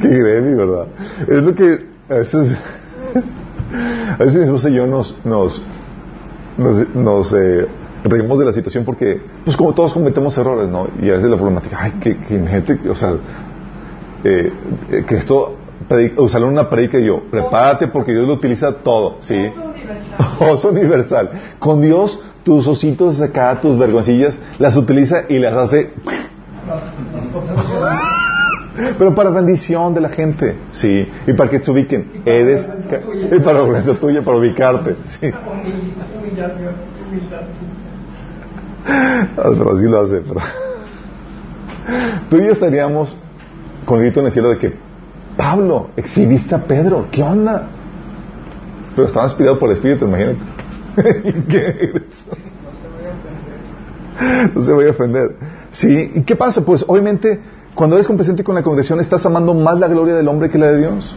[0.00, 0.86] Qué gremi, ¿verdad?
[1.28, 2.54] Es lo que a veces,
[4.18, 5.62] a veces mi esposa y yo nos, nos,
[6.58, 7.66] nos, nos, eh,
[8.04, 10.88] reímos de la situación porque, pues como todos cometemos errores, ¿no?
[11.00, 13.14] Y a veces la problemática, ay, que, que gente, o sea,
[14.24, 14.52] eh,
[14.90, 15.56] eh, que esto,
[16.16, 19.50] usarlo en una predica y yo, prepárate porque Dios lo utiliza todo, ¿sí?
[20.38, 21.30] Oso universal.
[21.34, 21.56] Universal.
[21.58, 25.90] Con Dios, tus ositos de acá, tus vergoncillas, las utiliza y las hace
[28.98, 31.06] Pero para bendición de la gente, sí.
[31.26, 32.22] Y para que te ubiquen.
[32.24, 32.66] Y Eres.
[33.30, 35.30] Y para vergüenza tuya, para ubicarte, sí.
[39.36, 40.40] Pero así lo hace, pero.
[42.28, 43.16] Tú y yo estaríamos
[43.84, 44.76] con el grito en el cielo de que,
[45.42, 47.68] Pablo, exhibiste a Pedro, ¿qué onda?
[48.94, 50.38] Pero estaba inspirado por el Espíritu, imagínate.
[51.48, 51.92] ¿Qué?
[54.54, 55.36] No se vaya a ofender.
[55.72, 56.64] Sí, ¿y qué pasa?
[56.64, 57.40] Pues obviamente,
[57.74, 60.70] cuando eres complaciente con la congregación, estás amando más la gloria del hombre que la
[60.70, 61.16] de Dios.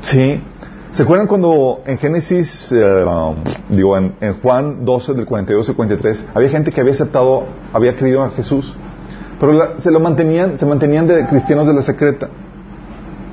[0.00, 0.42] Sí.
[0.90, 3.36] ¿Se acuerdan cuando en Génesis, eh, um,
[3.68, 7.94] digo, en, en Juan 12, del 42 al 43, había gente que había aceptado, había
[7.94, 8.74] creído en Jesús,
[9.42, 12.28] pero la- se lo mantenían, se mantenían de cristianos de la secreta,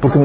[0.01, 0.17] porque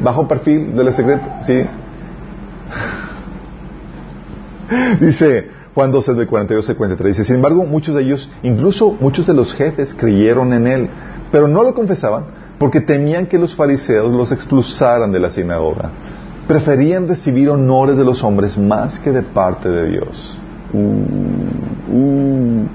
[0.00, 0.76] Bajo perfil.
[0.76, 1.54] de la secreta, sí.
[5.00, 9.26] Dice Juan 12 del 42 al 43, dice, sin embargo, muchos de ellos, incluso muchos
[9.26, 10.88] de los jefes, creyeron en él,
[11.32, 12.26] pero no lo confesaban
[12.60, 15.90] porque temían que los fariseos los expulsaran de la sinagoga.
[16.46, 20.38] Preferían recibir honores de los hombres más que de parte de Dios.
[20.72, 22.66] Uh, uh,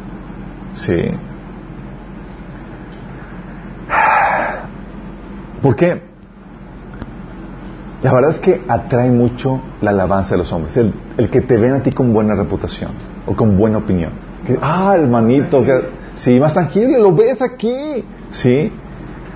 [0.74, 1.04] sí.
[5.62, 6.02] ¿Por qué?
[8.02, 10.78] La verdad es que atrae mucho la alabanza de los hombres.
[10.78, 12.92] El, el que te ven a ti con buena reputación
[13.26, 14.12] o con buena opinión.
[14.62, 15.82] Ah, hermanito, que,
[16.16, 18.04] sí, más tangible, lo ves aquí.
[18.32, 18.72] Sí.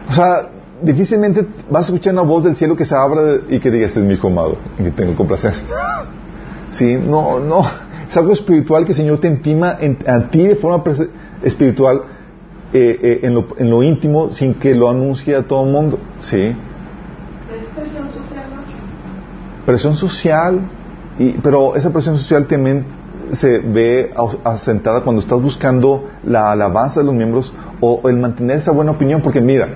[0.10, 0.48] O sea,
[0.82, 4.00] difícilmente vas a escuchar una voz del cielo que se abra y que diga, este
[4.00, 5.64] es mi hijo amado, y que tengo complacencia.
[6.70, 7.62] Sí, no, no.
[8.10, 10.84] Es algo espiritual que el Señor te intima a ti de forma
[11.44, 12.02] espiritual
[12.74, 16.00] eh, eh, en, lo, en lo íntimo sin que lo anuncie a todo el mundo.
[16.20, 16.38] ¿Sí?
[16.42, 16.56] Es
[17.76, 19.66] presión social, ¿no?
[19.66, 20.60] Presión social,
[21.20, 22.86] y, pero esa presión social también
[23.34, 24.12] se ve
[24.44, 29.22] asentada cuando estás buscando la alabanza de los miembros o el mantener esa buena opinión,
[29.22, 29.70] porque mira,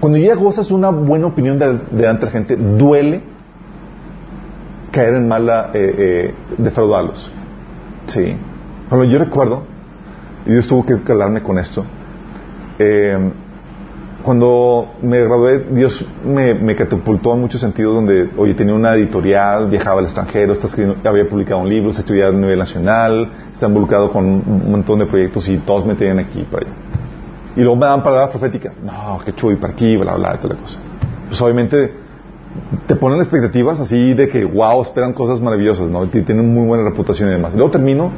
[0.00, 3.22] cuando ya gozas una buena opinión de- de la gente, duele
[4.90, 7.32] caer en mala, eh, defraudarlos.
[8.06, 8.36] Sí.
[8.90, 9.62] Bueno, yo recuerdo,
[10.46, 11.84] y Dios tuvo que calarme con esto,
[12.78, 13.32] eh,
[14.24, 19.98] cuando me gradué, Dios me, catapultó en muchos sentidos donde, oye, tenía una editorial, viajaba
[19.98, 20.54] al extranjero,
[21.04, 25.46] había publicado un libro, estudiaba a nivel nacional, está involucrado con un montón de proyectos
[25.48, 26.76] y todos me tenían aquí para allá.
[27.54, 28.80] Y luego me dan palabras proféticas.
[28.82, 30.78] No, que chuy, para aquí, bla, bla, toda la cosa.
[31.28, 31.92] Pues obviamente
[32.86, 36.06] te ponen expectativas así de que, wow, esperan cosas maravillosas, ¿no?
[36.06, 37.54] Tienen muy buena reputación y demás.
[37.54, 38.10] Luego termino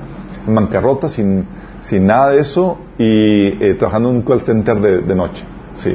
[0.46, 1.46] en bancarrota, sin,
[1.80, 5.44] sin nada de eso, y eh, trabajando en un call center de, de noche.
[5.74, 5.94] Sí.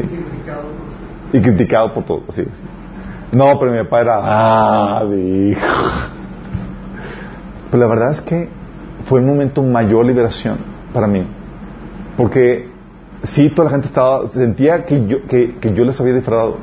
[1.34, 2.48] Y criticado por todo, es.
[3.34, 5.62] No, pero mi papá era, ah, dijo.
[7.72, 8.50] Pero la verdad es que
[9.06, 10.58] fue un momento mayor liberación
[10.94, 11.26] para mí.
[12.18, 12.70] Porque
[13.24, 16.58] sí, toda la gente estaba, sentía que yo, que, que yo les había defraudado.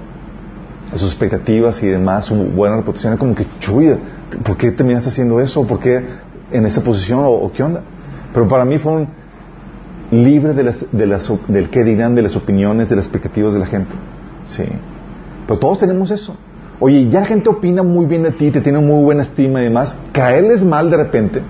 [0.94, 3.98] Sus expectativas y demás, su buena reputación, era como que, chuya,
[4.42, 5.66] ¿por qué terminaste haciendo eso?
[5.66, 6.02] ¿Por qué
[6.50, 7.20] en esa posición?
[7.20, 7.82] ¿O, o qué onda?
[8.32, 9.08] Pero para mí fue un
[10.10, 13.58] libre de las, de las, del qué dirán, de las opiniones, de las expectativas de
[13.60, 13.94] la gente.
[14.46, 14.64] Sí.
[15.46, 16.36] Pero todos tenemos eso.
[16.80, 19.64] Oye, ya la gente opina muy bien de ti, te tiene muy buena estima y
[19.64, 19.96] demás.
[20.12, 21.42] Caerles mal de repente.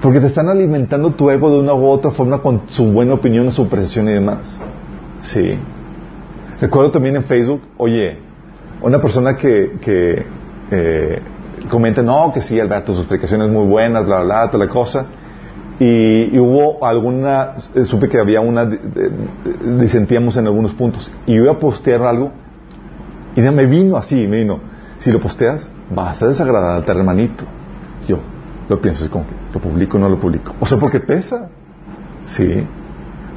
[0.00, 3.50] Porque te están alimentando tu ego de una u otra forma con su buena opinión,
[3.50, 4.58] su precisión y demás.
[5.20, 5.58] Sí.
[6.60, 8.18] Recuerdo también en Facebook, oye,
[8.80, 10.24] una persona que, que
[10.70, 11.20] eh,
[11.68, 15.06] comenta, no, que sí, Alberto, sus explicaciones muy buenas, bla, bla, bla, toda la cosa.
[15.80, 18.68] Y, y hubo alguna, eh, supe que había una,
[19.78, 21.12] disentíamos en algunos puntos.
[21.26, 22.32] Y yo iba a postear algo,
[23.36, 24.60] y ya me vino así, me vino,
[24.98, 27.44] si lo posteas, vas a desagradar al hermanito.
[28.08, 28.18] Yo
[28.68, 30.54] lo pienso así como que, ¿lo publico o no lo publico?
[30.60, 31.48] O sea, porque pesa.
[32.24, 32.66] Sí.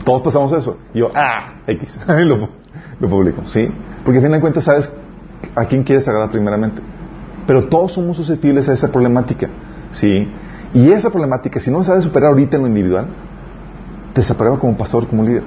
[0.04, 0.78] Todos pasamos eso.
[0.94, 2.00] Yo, ah, X.
[2.08, 2.50] Lo,
[3.00, 3.70] lo publico, ¿sí?
[4.04, 4.92] Porque al final de cuentas sabes
[5.56, 6.82] a quién quieres agradar primeramente.
[7.48, 9.50] Pero todos somos susceptibles a esa problemática,
[9.92, 10.30] ¿sí?
[10.74, 13.08] Y esa problemática, si no la sabes superar ahorita en lo individual,
[14.14, 15.44] te desaprueba como pastor, como líder,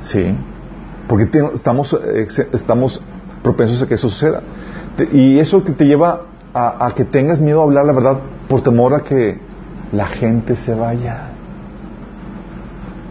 [0.00, 0.34] ¿sí?
[1.08, 1.96] Porque te- estamos,
[3.42, 4.42] propensos a que eso suceda.
[4.96, 6.22] Te- y eso que te lleva
[6.54, 9.38] a, a que tengas miedo a hablar la verdad por temor a que
[9.92, 11.30] la gente se vaya.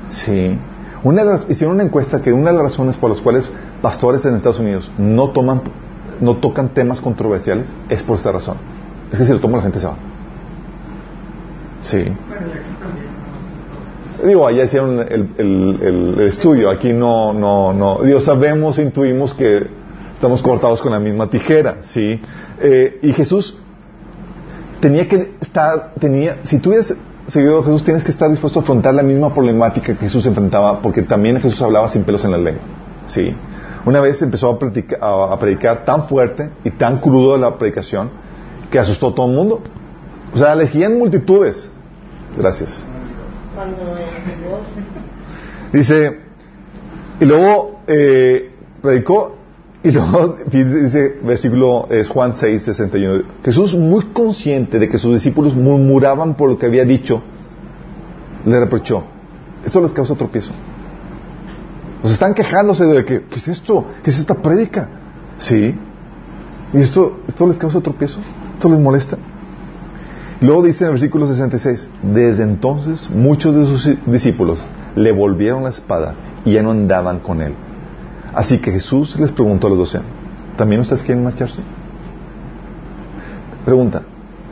[0.09, 0.57] Sí.
[1.03, 3.49] Una hicieron una encuesta que una de las razones por las cuales
[3.81, 5.61] pastores en Estados Unidos no toman,
[6.21, 8.57] no tocan temas controversiales es por esta razón.
[9.11, 9.95] Es que si lo toman la gente se va.
[11.81, 12.03] Sí.
[14.25, 15.79] Digo, allá hicieron el, el-
[16.17, 17.99] el- estudio, aquí no, no, no.
[18.01, 19.67] Digo, sabemos, intuimos que
[20.13, 22.19] estamos cortados con la misma tijera, ¿sí?
[22.59, 23.57] Eh, y Jesús
[24.79, 26.95] tenía que estar, tenía, si tú hubieras
[27.27, 30.81] seguido a Jesús, tienes que estar dispuesto a afrontar la misma problemática que Jesús enfrentaba,
[30.81, 32.63] porque también Jesús hablaba sin pelos en la lengua,
[33.05, 33.35] ¿sí?
[33.87, 38.09] Una vez empezó a, a- predicar tan fuerte y tan crudo la predicación
[38.69, 39.61] que asustó a todo el mundo.
[40.33, 41.69] O sea, le seguían multitudes.
[42.37, 42.83] Gracias.
[45.71, 46.19] Dice,
[47.21, 49.37] y luego eh, predicó,
[49.81, 53.23] y luego dice, versículo es Juan 6, 61.
[53.45, 57.21] Jesús, muy consciente de que sus discípulos murmuraban por lo que había dicho,
[58.45, 59.05] le reprochó.
[59.63, 60.51] Eso les causa tropiezo.
[62.07, 63.85] O están quejándose de que, ¿qué es esto?
[64.01, 64.87] ¿Qué es esta prédica?
[65.37, 65.77] Sí.
[66.73, 68.21] ¿Y esto, esto les causa tropiezo?
[68.53, 69.17] ¿Esto les molesta?
[70.39, 74.65] Luego dice en el versículo 66, desde entonces muchos de sus discípulos
[74.95, 76.15] le volvieron la espada
[76.45, 77.55] y ya no andaban con él.
[78.33, 79.99] Así que Jesús les preguntó a los doce,
[80.55, 81.61] ¿también ustedes quieren marcharse?
[83.65, 84.03] Pregunta,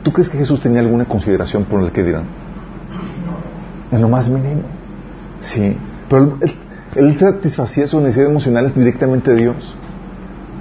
[0.02, 2.24] ¿tú crees que Jesús tenía alguna consideración por el que dirán?
[3.90, 4.64] En lo más mínimo.
[5.40, 5.74] Sí,
[6.10, 6.38] pero
[7.16, 9.76] satisfacía sus necesidades emocionales directamente de Dios.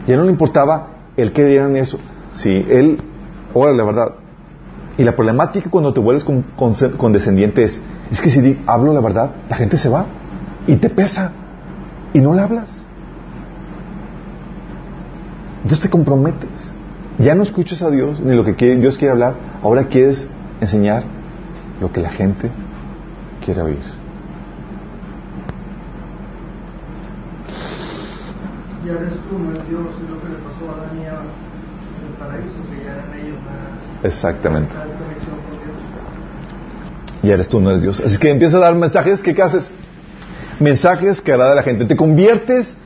[0.08, 1.98] Ya no le importaba el que dieran eso.
[2.34, 2.98] Sí, él,
[3.54, 4.14] ahora la verdad,
[4.98, 6.76] y la problemática cuando te vuelves con- con-
[7.64, 7.82] es,
[8.12, 10.06] es que si hablo la verdad, la gente se va
[10.68, 11.32] y te pesa
[12.14, 12.86] y no le hablas.
[15.64, 16.50] Entonces te comprometes.
[17.18, 20.28] Ya no escuchas a Dios ni lo que Dios quiere hablar, ahora quieres
[20.62, 21.04] enseñar
[21.82, 22.52] lo que la gente
[23.44, 23.95] quiere oír.
[28.86, 31.24] Ya eres tú, no es Dios, es lo que le pasó a Adán y Eva.
[32.20, 34.74] paraíso, que ya eran ellos la, Exactamente.
[34.74, 37.24] la desconexión con Dios.
[37.24, 38.00] Y eres tú, no eres Dios.
[38.00, 39.72] Así que empieza a dar mensajes, ¿qué, qué haces?
[40.60, 41.86] Mensajes que agrada a la gente.
[41.86, 42.78] Te conviertes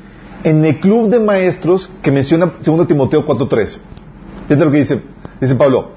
[0.43, 3.77] en el club de maestros que menciona 2 Timoteo 4.3.
[4.47, 5.01] Fíjate lo que dice,
[5.41, 5.91] dice Pablo.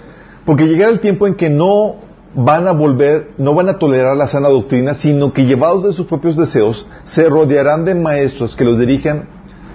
[0.45, 1.97] Porque llegará el tiempo en que no
[2.35, 6.07] van a volver, no van a tolerar la sana doctrina, sino que llevados de sus
[6.07, 9.29] propios deseos, se rodearán de maestros que los dirijan,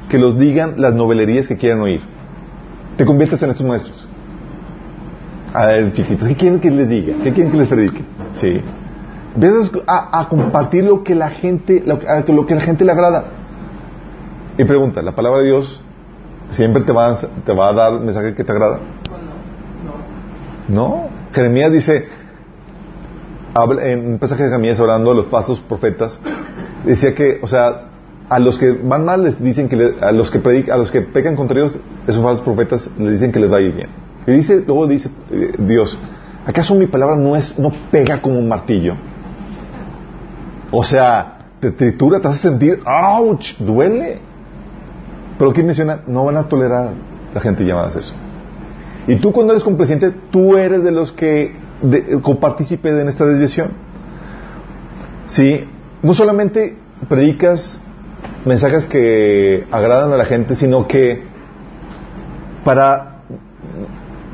[0.10, 2.02] que los digan las novelerías que quieran oír.
[2.98, 4.08] Te conviertes en estos maestros.
[5.54, 7.16] A ver, chiquitos, ¿qué quieren que les diga?
[7.24, 8.04] ¿Qué quieren que les predique?
[8.34, 8.62] Sí.
[9.36, 13.26] Empiezas a, compartir lo que la gente, lo, que- la gente le agrada.
[14.58, 15.84] Y pregunta, ¿la palabra de Dios
[16.50, 18.80] siempre te va, a, te va a dar mensaje que te agrada?
[20.68, 21.10] No.
[21.34, 22.08] Jeremías dice,
[23.54, 26.20] habla- en un pasaje de Jeremías hablando de los falsos profetas,
[26.86, 27.84] decía que, o sea,
[28.30, 31.02] a los que van mal les dicen que a los que predican, a los que
[31.02, 33.90] pecan contra Dios, esos falsos profetas les dicen que les va a ir bien.
[34.26, 35.98] Y dice, luego dice eh, Dios,
[36.46, 38.96] ¿acaso mi palabra no es, no pega como un martillo?
[40.72, 43.58] O sea, te tritura, te hace sentir, ¡ouch!
[43.60, 44.20] Duele.
[45.38, 46.92] Pero aquí menciona, no van a tolerar
[47.34, 48.14] la gente llamadas eso.
[49.08, 53.70] Y tú cuando eres complaciente, tú eres de los que de, copartícipe en esta desviación.
[55.28, 55.66] Sí,
[56.02, 57.80] no solamente predicas
[58.48, 61.24] mensajes que agradan a la gente, sino que
[62.64, 63.18] para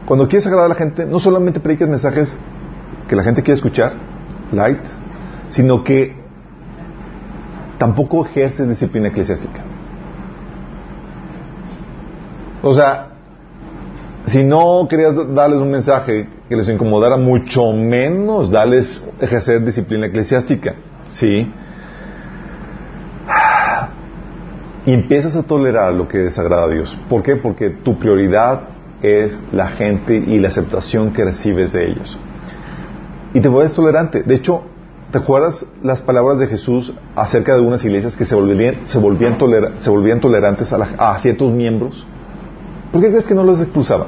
[0.05, 2.37] cuando quieres agradar a la gente, no solamente predicas mensajes
[3.07, 3.93] que la gente quiere escuchar,
[4.51, 4.79] light,
[5.49, 6.13] sino que
[7.77, 9.61] tampoco ejerces disciplina eclesiástica.
[12.61, 13.09] O sea,
[14.25, 20.75] si no querías darles un mensaje que les incomodara, mucho menos darles ejercer disciplina eclesiástica.
[21.09, 21.51] ¿Sí?
[24.85, 26.97] Y empiezas a tolerar lo que desagrada a Dios.
[27.09, 27.37] ¿Por qué?
[27.37, 28.63] Porque tu prioridad
[29.01, 32.17] es la gente y la aceptación que recibes de ellos.
[33.33, 34.23] Y te vuelves tolerante.
[34.23, 34.63] De hecho,
[35.11, 41.19] ¿te acuerdas las palabras de Jesús acerca de unas iglesias que se volvían, tolerantes a,
[41.19, 42.05] ciertos miembros?
[42.91, 44.07] ¿Por qué crees que no los expulsaban?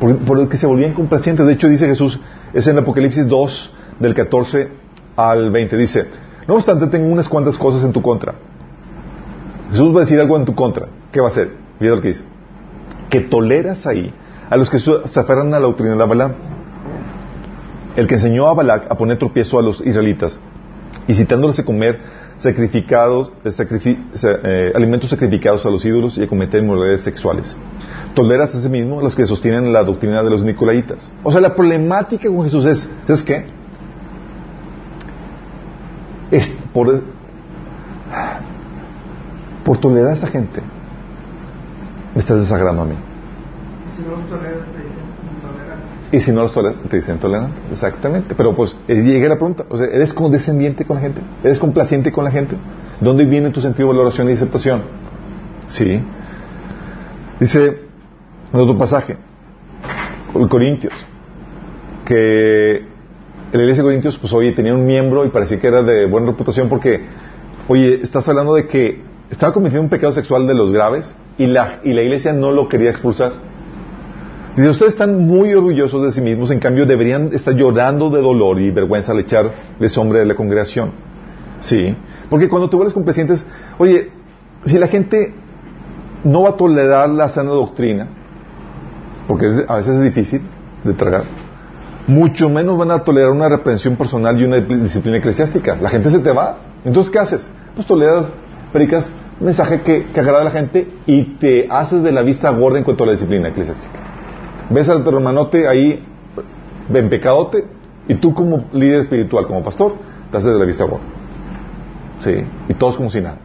[0.00, 1.46] Por, por que se volvían complacientes.
[1.46, 2.20] De hecho, dice Jesús,
[2.52, 4.68] es en Apocalipsis 2, del 14
[5.16, 5.76] al 20.
[5.76, 6.06] Dice,
[6.46, 8.34] no obstante, tengo unas cuantas cosas en tu contra.
[9.70, 10.86] Jesús va a decir algo en tu contra.
[11.10, 11.52] ¿Qué va a hacer?
[11.80, 12.24] Mira lo que dice.
[13.10, 14.12] Que toleras ahí
[14.50, 16.34] a los que se aferran a la doctrina de Balaam.
[17.96, 20.40] El que enseñó a Balac a poner tropiezo a los israelitas
[21.06, 22.00] y citándoles a comer
[22.38, 23.52] sacrificados, eh,
[24.44, 27.54] eh, alimentos sacrificados a los ídolos y a cometer inmoralidades sexuales.
[28.14, 31.10] Toleras a mismo a los que sostienen la doctrina de los nicolaitas.
[31.22, 33.46] O sea, la problemática con Jesús es, ¿sabes qué?
[36.34, 37.00] Es por,
[39.64, 40.60] por tolerar a esa gente,
[42.12, 42.96] me estás desagrando a mí.
[43.94, 45.04] Si no los toleras, te dicen
[45.36, 46.16] intolerante.
[46.16, 47.56] Y si no los toleras, te dicen tolerante.
[47.70, 48.34] Exactamente.
[48.34, 49.64] Pero pues eh, llega la pregunta.
[49.68, 51.20] O sea, ¿eres condescendiente con la gente?
[51.44, 52.56] ¿Eres complaciente con la gente?
[53.00, 54.82] ¿Dónde viene tu sentido de valoración y aceptación?
[55.68, 56.02] Sí.
[57.38, 57.84] Dice
[58.52, 59.16] en otro pasaje,
[60.34, 60.94] el Corintios,
[62.04, 62.93] que
[63.54, 66.06] en la iglesia de Corintios, pues oye, tenía un miembro y parecía que era de
[66.06, 67.04] buena reputación porque,
[67.68, 69.00] oye, estás hablando de que
[69.30, 72.68] estaba cometiendo un pecado sexual de los graves y la, y la iglesia no lo
[72.68, 73.32] quería expulsar.
[74.56, 78.60] Dice, ustedes están muy orgullosos de sí mismos, en cambio deberían estar llorando de dolor
[78.60, 80.90] y vergüenza al echar de hombre de la congregación.
[81.60, 81.96] Sí,
[82.28, 83.46] porque cuando tú vuelves complacientes,
[83.78, 84.10] oye,
[84.64, 85.32] si la gente
[86.24, 88.08] no va a tolerar la sana doctrina,
[89.28, 90.42] porque a veces es difícil
[90.82, 91.22] de tragar,
[92.06, 95.76] mucho menos van a tolerar una reprensión personal y una disciplina eclesiástica.
[95.76, 96.58] La gente se te va.
[96.84, 97.50] Entonces, ¿qué haces?
[97.74, 98.30] Pues toleras,
[98.72, 102.78] predicas mensaje que, que agrada a la gente y te haces de la vista gorda
[102.78, 104.00] en cuanto a la disciplina eclesiástica.
[104.70, 106.04] Ves al hermanote ahí
[106.92, 107.66] en pecadote
[108.08, 109.94] y tú como líder espiritual, como pastor,
[110.30, 111.04] te haces de la vista gorda.
[112.20, 112.32] Sí,
[112.68, 113.38] y todos como si nada.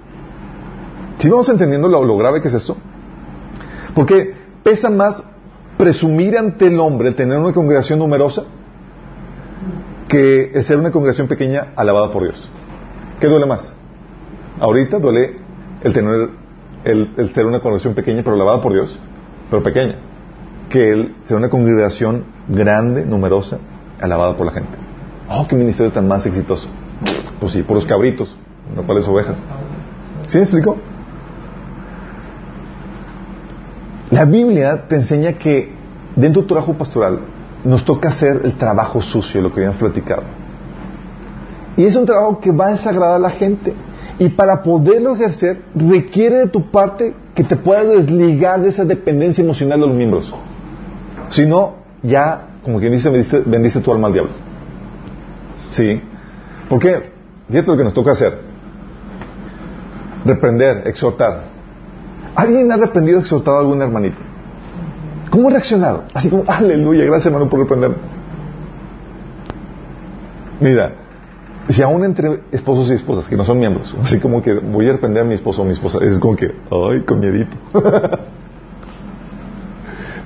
[1.18, 2.78] Si vamos entendiendo lo, lo grave que es esto?
[3.94, 4.34] Porque
[4.64, 5.24] pesa más
[5.80, 8.44] presumir ante el hombre tener una congregación numerosa
[10.10, 12.50] que ser una congregación pequeña alabada por Dios.
[13.22, 13.74] ¿Qué duele más?
[14.60, 15.38] Ahorita duele
[15.82, 16.32] el tener
[16.84, 19.00] el, el ser una congregación pequeña pero alabada por Dios,
[19.50, 20.00] pero pequeña,
[20.70, 23.60] que el ser una congregación grande, numerosa,
[24.02, 24.78] alabada por la gente.
[25.30, 26.68] Oh, qué ministerio tan más exitoso.
[27.40, 28.36] Pues sí, por los cabritos,
[28.76, 29.38] no por las ovejas.
[30.28, 30.76] ¿Sí me explico?
[34.20, 35.72] La Biblia te enseña que
[36.18, 37.22] dentro de tu trabajo pastoral
[37.64, 40.24] nos toca hacer el trabajo sucio, lo que habíamos platicado.
[41.78, 43.74] Y es un trabajo que va a desagradar a la gente.
[44.20, 49.42] Y para poderlo ejercer requiere de tu parte que te puedas desligar de esa dependencia
[49.42, 50.36] emocional de los miembros.
[51.30, 54.32] Si no, ya, como quien dice, bendice, bendice tu alma al diablo.
[55.72, 56.02] ¿Sí?
[56.68, 57.10] ¿Por qué?
[57.48, 58.38] Fíjate lo que nos toca hacer.
[60.26, 61.59] Reprender, exhortar.
[62.36, 64.18] ¿Alguien ha reprendido exhortado a algún hermanito?
[65.30, 66.06] ¿Cómo ha reaccionado?
[66.14, 67.98] Así como, aleluya, gracias hermano por reprenderme.
[70.60, 70.94] Mira,
[71.70, 74.94] si aún entre esposos y esposas que no son miembros, así como que voy a
[74.94, 77.56] reprender a mi esposo o mi esposa, es como que, ay, con miedito.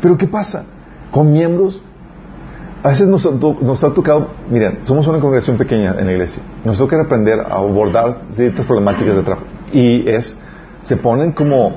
[0.01, 0.65] Pero ¿qué pasa?
[1.11, 1.81] Con miembros,
[2.81, 6.77] a veces nos, nos ha tocado, miren, somos una congregación pequeña en la iglesia, nos
[6.77, 9.45] toca aprender a abordar ciertas problemáticas de trabajo.
[9.71, 10.35] Y es,
[10.81, 11.73] se ponen como,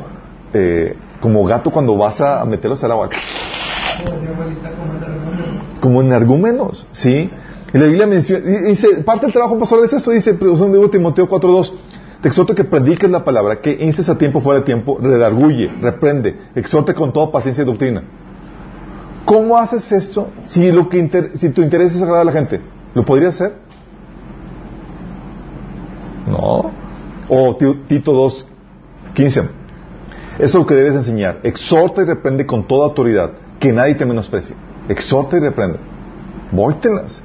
[0.59, 3.11] eh, como gato cuando vas a meterlos al agua.
[5.81, 7.31] Como energúmenos, ¿sí?
[7.73, 11.29] Y la Biblia menciona, dice, parte del trabajo pastoral es esto, dice, producción de Timoteo
[11.29, 11.73] 4.2,
[12.23, 16.37] te exhorto que prediques la palabra, que instes a tiempo fuera de tiempo, redarguye, reprende,
[16.55, 18.03] exhorte con toda paciencia y doctrina.
[19.27, 22.61] ¿Cómo haces esto si, lo que si tu interés es agradar a la gente?
[22.95, 23.57] ¿Lo podrías hacer?
[26.27, 26.71] No.
[27.29, 29.66] O Tito 2.15.
[30.39, 31.41] Es lo que debes enseñar.
[31.43, 34.55] Exhorta y reprende con toda autoridad, que nadie te menosprecie.
[34.89, 35.79] Exhorta y reprende.
[36.53, 37.23] Vóytelas.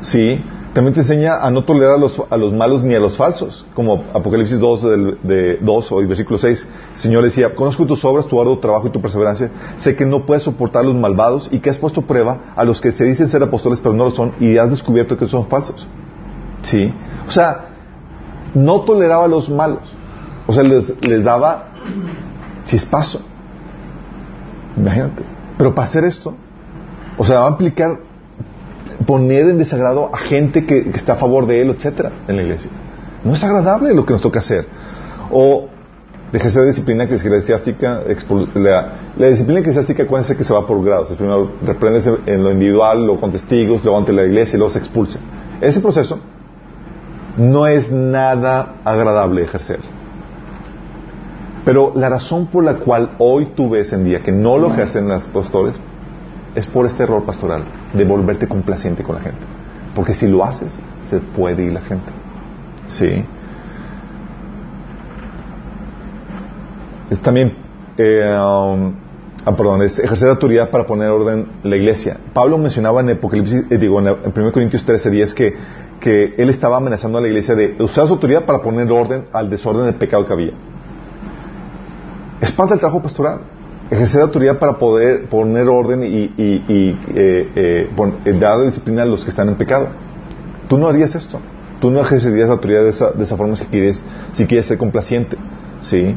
[0.00, 0.40] Sí,
[0.76, 3.64] también te enseña a no tolerar a los, a los malos ni a los falsos,
[3.74, 6.68] como Apocalipsis 2, del, de 2 o el versículo 6.
[6.92, 10.26] El Señor decía, conozco tus obras, tu arduo trabajo y tu perseverancia, sé que no
[10.26, 13.28] puedes soportar a los malvados y que has puesto prueba a los que se dicen
[13.28, 15.88] ser apóstoles pero no lo son y has descubierto que son falsos.
[16.60, 16.92] Sí,
[17.26, 17.68] o sea,
[18.52, 19.94] no toleraba a los malos,
[20.46, 21.70] o sea, les, les daba
[22.66, 23.20] chispazo.
[24.76, 25.22] Imagínate.
[25.56, 26.34] Pero para hacer esto,
[27.16, 27.98] o sea, va a implicar
[29.06, 32.70] poner en desagrado a gente que, está a favor de él, etcétera, en la iglesia.
[33.24, 34.66] No es agradable lo que nos toca hacer.
[35.30, 35.68] O
[36.30, 38.02] de ejercer disciplina eclesiástica,
[38.54, 41.14] la, la disciplina eclesiástica, acuérdense que se va por grados.
[41.16, 44.80] Primero reprende en lo individual, luego con testigos, luego ante la iglesia y luego se
[44.80, 45.18] expulsa.
[45.60, 46.20] Ese proceso
[47.36, 49.80] no es nada agradable ejercer.
[51.66, 55.08] Pero la razón por la cual hoy tú ves en día que no lo ejercen
[55.08, 55.80] los pastores
[56.54, 59.40] es por este error pastoral de volverte complaciente con la gente.
[59.92, 60.78] Porque si lo haces,
[61.10, 62.12] se puede ir la gente.
[62.86, 63.24] Sí.
[67.10, 67.56] Es también,
[67.98, 68.92] eh, um,
[69.44, 72.16] ah, perdón, es ejercer autoridad para poner orden en la iglesia.
[72.32, 75.56] Pablo mencionaba en Apocalipsis, eh, digo, en, 1 Corintios 13, 10 que,
[75.98, 79.50] que él estaba amenazando a la iglesia de usar su autoridad para poner orden al
[79.50, 80.52] desorden del pecado que había.
[82.40, 83.40] Es parte del trabajo pastoral
[83.90, 89.30] ejercer autoridad para poder poner orden y, y, eh, eh, dar disciplina a los que
[89.30, 89.88] están en pecado.
[90.68, 91.40] Tú no harías esto.
[91.80, 95.36] Tú no ejercerías autoridad de esa, de esa forma si quieres, si quieres ser complaciente.
[95.80, 96.16] ¿Sí?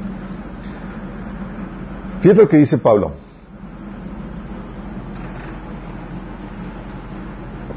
[2.21, 3.11] Fíjate lo que dice Pablo.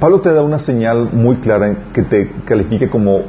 [0.01, 3.23] Pablo te da una señal muy clara que te califique como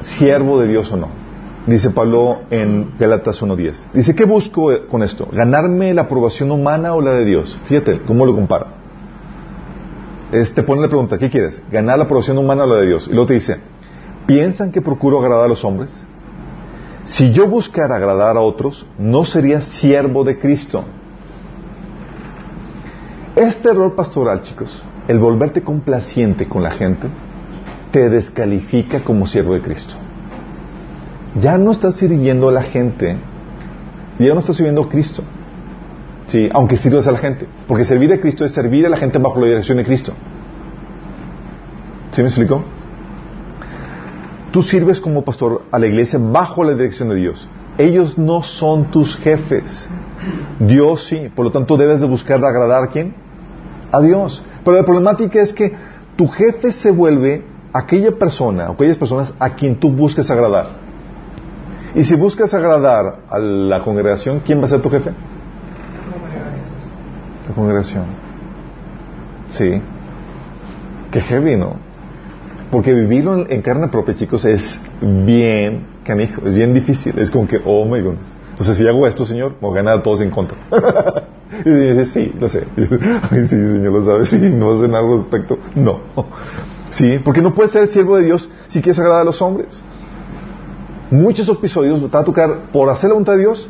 [0.00, 1.19] siervo de Dios o no.
[1.66, 3.92] Dice Pablo en Galatas 1.10.
[3.92, 5.28] Dice, ¿qué busco con esto?
[5.30, 7.58] ¿Ganarme la aprobación humana o la de Dios?
[7.66, 8.68] Fíjate cómo lo compara.
[10.30, 11.62] Te pone la pregunta, ¿qué quieres?
[11.70, 13.08] ¿Ganar la aprobación humana o la de Dios?
[13.08, 13.58] Y luego te dice,
[14.26, 16.02] ¿piensan que procuro agradar a los hombres?
[17.04, 20.84] Si yo buscara agradar a otros, no sería siervo de Cristo.
[23.36, 27.08] Este error pastoral, chicos, el volverte complaciente con la gente,
[27.90, 29.94] te descalifica como siervo de Cristo
[31.34, 33.16] ya no estás sirviendo a la gente,
[34.18, 35.22] ya no estás sirviendo a Cristo.
[36.26, 37.48] Sí, aunque sirves a la gente.
[37.66, 40.12] Porque servir a Cristo es servir a la gente bajo la dirección de Cristo.
[42.12, 42.62] ¿Sí me explico?
[44.52, 47.48] Tú sirves como pastor a la iglesia bajo la dirección de Dios.
[47.78, 49.88] Ellos no son tus jefes.
[50.60, 51.30] Dios sí.
[51.34, 53.14] Por lo tanto, debes de buscar agradar a quién?
[53.90, 54.42] A Dios.
[54.64, 55.74] Pero la problemática es que
[56.16, 60.79] tu jefe se vuelve aquella persona, o aquellas personas a quien tú busques agradar.
[61.94, 65.10] Y si buscas agradar a la congregación, ¿quién va a ser tu jefe?
[67.48, 68.04] La congregación.
[69.50, 69.82] Sí.
[71.10, 71.76] Qué heavy, ¿no?
[72.70, 77.18] Porque vivirlo en, carne propia, chicos, es bien canijo, es bien difícil.
[77.18, 78.32] Es como que, oh my goodness.
[78.60, 80.58] O sea, si hago esto, Señor, a ganar a todos en contra.
[81.64, 82.64] y dice, sí, lo sé.
[83.30, 84.26] Ay, sí, Señor, lo sabe.
[84.26, 85.58] Sí, no hacen algo al respecto.
[85.74, 86.00] No.
[86.90, 89.82] Sí, porque no puedes ser siervo de Dios si quieres agradar a los hombres
[91.10, 93.68] muchos episodios te va a tocar, por hacer la voluntad de Dios,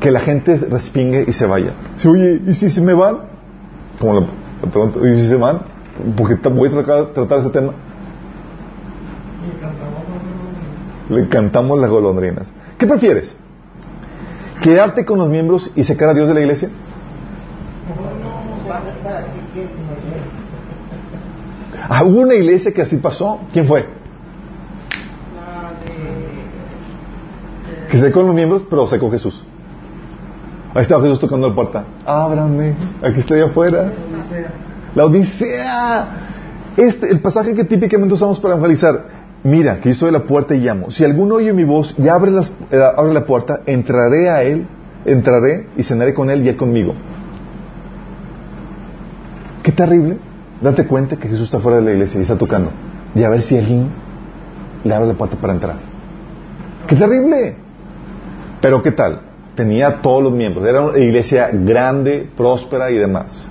[0.00, 1.72] que la gente respingue y se vaya.
[1.96, 3.18] Si, oye, ¿y si se me van?
[3.98, 4.26] Como la,
[4.70, 5.62] pregunta, ¿y si se van?
[6.16, 7.72] Porque voy a tratar, ese tema.
[11.08, 12.52] Le cantamos las golondrinas.
[12.78, 13.34] ¿Qué prefieres?
[14.62, 16.68] ¿Quedarte con los miembros y sacar a Dios de la iglesia?
[22.04, 23.40] Hubo una iglesia que así pasó.
[23.52, 23.80] ¿Quién fue?
[25.34, 26.28] La de.
[27.90, 29.42] Que se con los miembros, pero sacó Jesús.
[30.74, 31.84] Ahí estaba Jesús tocando la puerta.
[32.04, 33.90] Ábrame, aquí estoy afuera.
[34.94, 36.08] La Odisea.
[36.76, 39.18] Este, el pasaje que típicamente usamos para evangelizar.
[39.42, 40.90] Mira, que yo soy la puerta y llamo.
[40.90, 44.66] Si alguno oye mi voz y abre, las- eh, abre la puerta, entraré a él,
[45.04, 46.94] entraré y cenaré con él y él conmigo.
[49.62, 50.18] Qué terrible.
[50.60, 52.70] Date cuenta que Jesús está fuera de la iglesia y está tocando.
[53.14, 53.90] Y a ver si alguien
[54.84, 55.76] le abre la puerta para entrar.
[56.86, 57.56] Qué terrible.
[58.60, 59.20] Pero qué tal.
[59.54, 60.66] Tenía todos los miembros.
[60.66, 63.48] Era una iglesia grande, próspera y demás.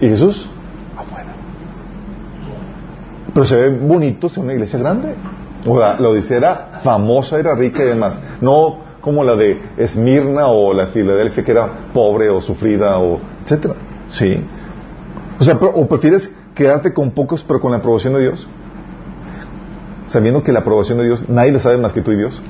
[0.00, 0.48] ¿Y Jesús?
[0.96, 1.32] Afuera.
[3.32, 5.14] Pero se ve bonito ser una iglesia grande.
[5.66, 8.20] O la, la Odisea era famosa, era rica y demás.
[8.40, 13.20] No como la de Esmirna o la de Filadelfia que era pobre o sufrida o
[13.42, 13.74] etcétera.
[14.08, 14.44] Sí.
[15.38, 18.46] O sea, o prefieres quedarte con pocos pero con la aprobación de Dios.
[20.06, 22.40] Sabiendo que la aprobación de Dios nadie la sabe más que tú y Dios.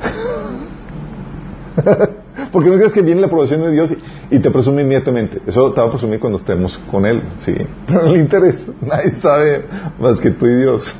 [2.52, 3.94] Porque no crees que viene la aprobación de Dios
[4.30, 5.40] y, te presume inmediatamente.
[5.46, 7.54] Eso te va a presumir cuando estemos con Él, sí.
[7.86, 8.72] Pero no le interesa.
[8.80, 9.64] Nadie sabe
[9.98, 10.94] más que tú y Dios.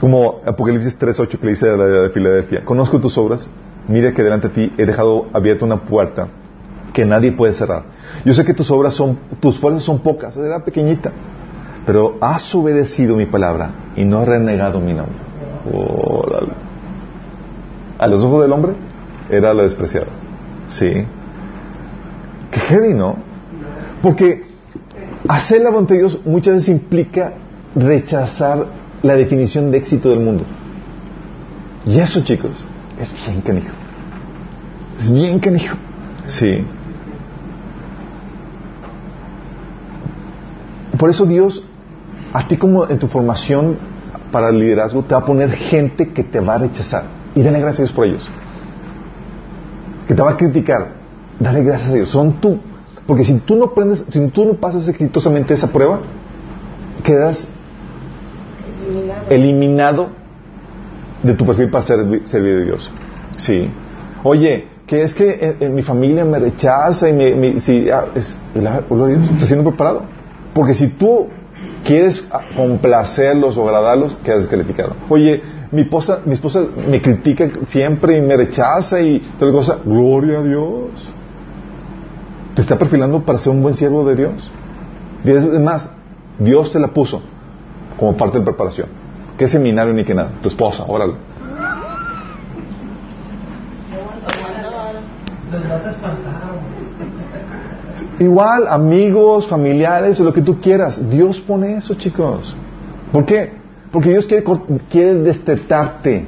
[0.00, 3.46] Como Apocalipsis 3.8 que le dice a la de Filadelfia, conozco tus obras,
[3.86, 6.28] mira que delante de ti he dejado abierta una puerta
[6.94, 7.84] que nadie puede cerrar.
[8.24, 11.12] Yo sé que tus obras son, tus fuerzas son pocas, era pequeñita,
[11.84, 15.29] pero has obedecido mi palabra y no has renegado mi nombre.
[15.72, 16.52] Órale.
[17.98, 18.72] A los ojos del hombre
[19.28, 20.06] era la despreciada.
[20.68, 21.04] Sí.
[22.50, 23.16] Qué heavy, ¿no?
[24.02, 24.44] Porque
[25.28, 27.34] hacer la voluntad de Dios muchas veces implica
[27.74, 28.66] rechazar
[29.02, 30.44] la definición de éxito del mundo.
[31.86, 32.52] Y eso, chicos,
[32.98, 33.72] es bien canijo.
[34.98, 35.76] Es bien canijo.
[36.26, 36.64] Sí.
[40.98, 41.64] Por eso Dios,
[42.32, 43.78] a ti como en tu formación
[44.30, 47.04] para el liderazgo, te va a poner gente que te va a rechazar.
[47.34, 48.28] Y dale gracias a Dios por ellos.
[50.06, 50.94] Que te va a criticar.
[51.38, 52.08] Dale gracias a Dios.
[52.08, 52.58] Son tú.
[53.06, 53.72] Porque si tú no
[54.08, 56.00] si tú no pasas exitosamente esa prueba,
[57.02, 57.48] quedas
[59.28, 60.10] eliminado
[61.22, 62.92] de tu perfil para servir, servir a Dios.
[63.36, 63.70] Sí.
[64.22, 68.36] Oye, que es que en, en mi familia me rechaza y me, si, ah, es,
[68.54, 70.02] está siendo preparado.
[70.52, 71.28] Porque si tú
[71.84, 74.94] quieres complacerlos o agradarlos, quedas descalificado.
[75.08, 75.42] Oye,
[75.72, 79.78] mi esposa, mi esposa me critica siempre y me rechaza y tal cosa.
[79.84, 80.90] Gloria a Dios.
[82.54, 84.50] Te está perfilando para ser un buen siervo de Dios.
[85.24, 85.88] Es más,
[86.38, 87.22] Dios te la puso
[87.98, 88.88] como parte de preparación.
[89.36, 90.32] ¿Qué seminario ni qué nada?
[90.42, 91.14] Tu esposa, órale.
[95.52, 96.40] Los vas a espantar.
[98.20, 101.08] Igual, amigos, familiares, lo que tú quieras.
[101.10, 102.54] Dios pone eso, chicos.
[103.12, 103.50] ¿Por qué?
[103.90, 104.44] Porque Dios quiere,
[104.90, 106.26] quiere destetarte.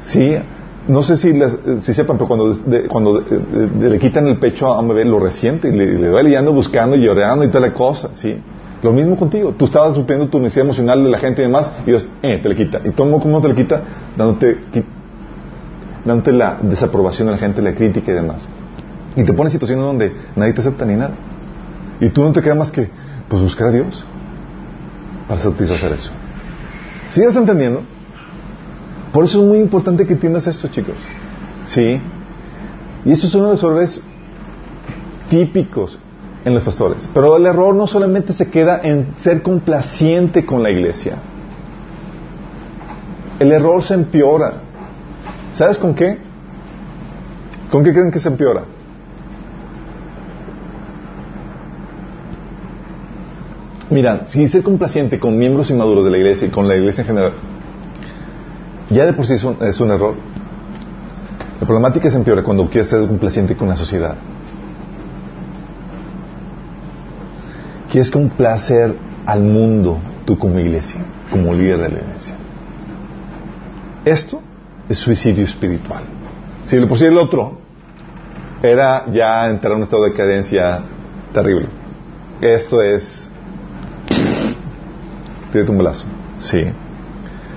[0.00, 0.36] Sí.
[0.88, 4.80] No sé si, les- si sepan, pero cuando, de- de- le quitan el pecho a
[4.80, 8.10] un bebé, lo resiente y le, le duele buscando y llorando y tal la cosa.
[8.14, 8.36] Sí.
[8.82, 9.52] Lo mismo contigo.
[9.56, 12.48] Tú estabas supliendo tu necesidad emocional de la gente y demás, y Dios, eh, te
[12.48, 12.80] le quita.
[12.84, 13.82] ¿Y cómo, cómo te le quita?
[14.16, 14.58] Dándote,
[16.04, 18.48] dándote la desaprobación de la gente, la crítica y demás.
[19.18, 21.10] Y te pone en situaciones donde nadie te acepta ni nada.
[22.00, 22.88] Y tú no te queda más que,
[23.28, 24.06] pues, buscar a Dios
[25.26, 26.12] para satisfacer eso.
[27.08, 27.82] ¿Sigues entendiendo?
[29.12, 30.94] Por eso es muy importante que entiendas esto, chicos.
[31.64, 32.00] ¿Sí?
[33.04, 34.00] Y esto es uno de los errores
[35.28, 35.98] típicos
[36.44, 37.08] en los pastores.
[37.12, 41.16] Pero el error no solamente se queda en ser complaciente con la iglesia.
[43.40, 44.62] El error se empeora.
[45.54, 46.18] ¿Sabes con qué?
[47.68, 48.77] ¿Con qué creen que se empeora?
[53.90, 57.06] Mira, si ser complaciente con miembros inmaduros de la iglesia y con la iglesia en
[57.06, 57.32] general,
[58.90, 60.14] ya de por sí es un, es un error.
[61.60, 64.16] La problemática se empeora cuando quieres ser complaciente con la sociedad.
[67.90, 72.34] Quieres complacer al mundo tú como iglesia, como líder de la iglesia.
[74.04, 74.42] Esto
[74.88, 76.04] es suicidio espiritual.
[76.66, 77.58] Si de por sí el otro
[78.62, 80.82] era ya entrar en un estado de decadencia
[81.32, 81.68] terrible.
[82.40, 83.27] Esto es
[85.52, 86.06] Tírate un balazo.
[86.38, 86.64] Sí.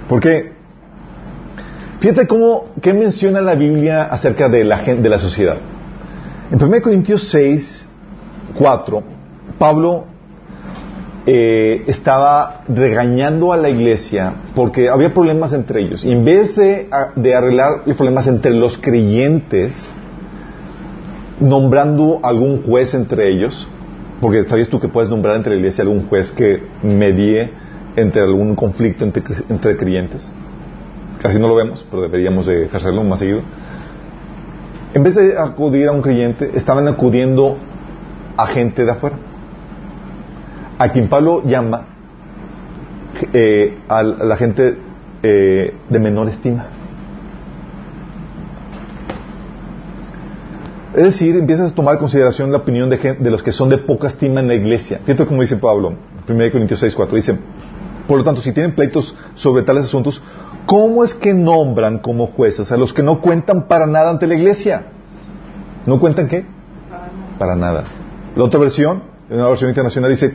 [0.07, 0.53] Porque,
[1.99, 5.57] fíjate cómo, qué menciona la Biblia acerca de la de la sociedad.
[6.51, 7.87] En 1 Corintios 6,
[8.57, 9.03] 4,
[9.57, 10.05] Pablo
[11.25, 16.03] eh, estaba regañando a la iglesia porque había problemas entre ellos.
[16.03, 19.93] Y en vez de, de arreglar los problemas entre los creyentes,
[21.39, 23.67] nombrando algún juez entre ellos,
[24.19, 27.51] porque sabías tú que puedes nombrar entre la iglesia algún juez que medie
[27.95, 30.27] entre algún conflicto entre, entre creyentes.
[31.21, 33.41] Casi no lo vemos, pero deberíamos de ejercerlo más seguido.
[34.93, 37.57] En vez de acudir a un creyente, estaban acudiendo
[38.37, 39.17] a gente de afuera.
[40.77, 41.85] A quien Pablo llama
[43.33, 44.77] eh, a la gente
[45.21, 46.65] eh, de menor estima.
[50.93, 53.69] Es decir, empiezas a tomar en consideración la opinión de, gente, de los que son
[53.69, 54.99] de poca estima en la iglesia.
[55.05, 55.93] Fíjate como dice Pablo,
[56.27, 57.15] 1 Corintios 6, 4.
[57.15, 57.39] Dice,
[58.07, 60.21] por lo tanto, si tienen pleitos sobre tales asuntos,
[60.65, 64.35] ¿cómo es que nombran como jueces a los que no cuentan para nada ante la
[64.35, 64.87] iglesia?
[65.85, 66.45] ¿No cuentan qué?
[67.39, 67.83] Para nada.
[68.35, 70.33] La otra versión, en una versión internacional, dice,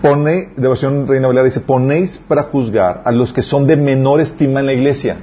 [0.00, 4.20] pone, de versión Reina Valera, dice, ponéis para juzgar a los que son de menor
[4.20, 5.16] estima en la iglesia.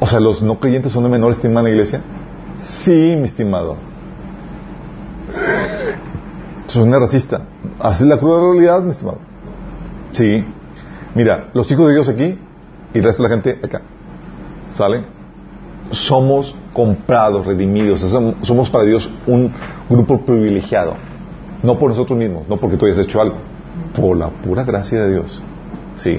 [0.00, 2.00] O sea, ¿los no creyentes son de menor estima en la iglesia?
[2.56, 3.76] Sí, mi estimado.
[6.68, 7.40] Es una racista.
[7.80, 9.18] Así es la cruda realidad, mi estimado.
[10.12, 10.44] Sí.
[11.14, 12.38] Mira, los hijos de Dios aquí
[12.94, 13.80] y el resto de la gente acá.
[14.74, 15.04] ¿Sale?
[15.90, 18.00] Somos comprados, redimidos.
[18.42, 19.50] Somos para Dios un
[19.88, 20.94] grupo privilegiado.
[21.62, 23.36] No por nosotros mismos, no porque tú hayas hecho algo.
[23.96, 25.42] Por la pura gracia de Dios.
[25.96, 26.18] Sí.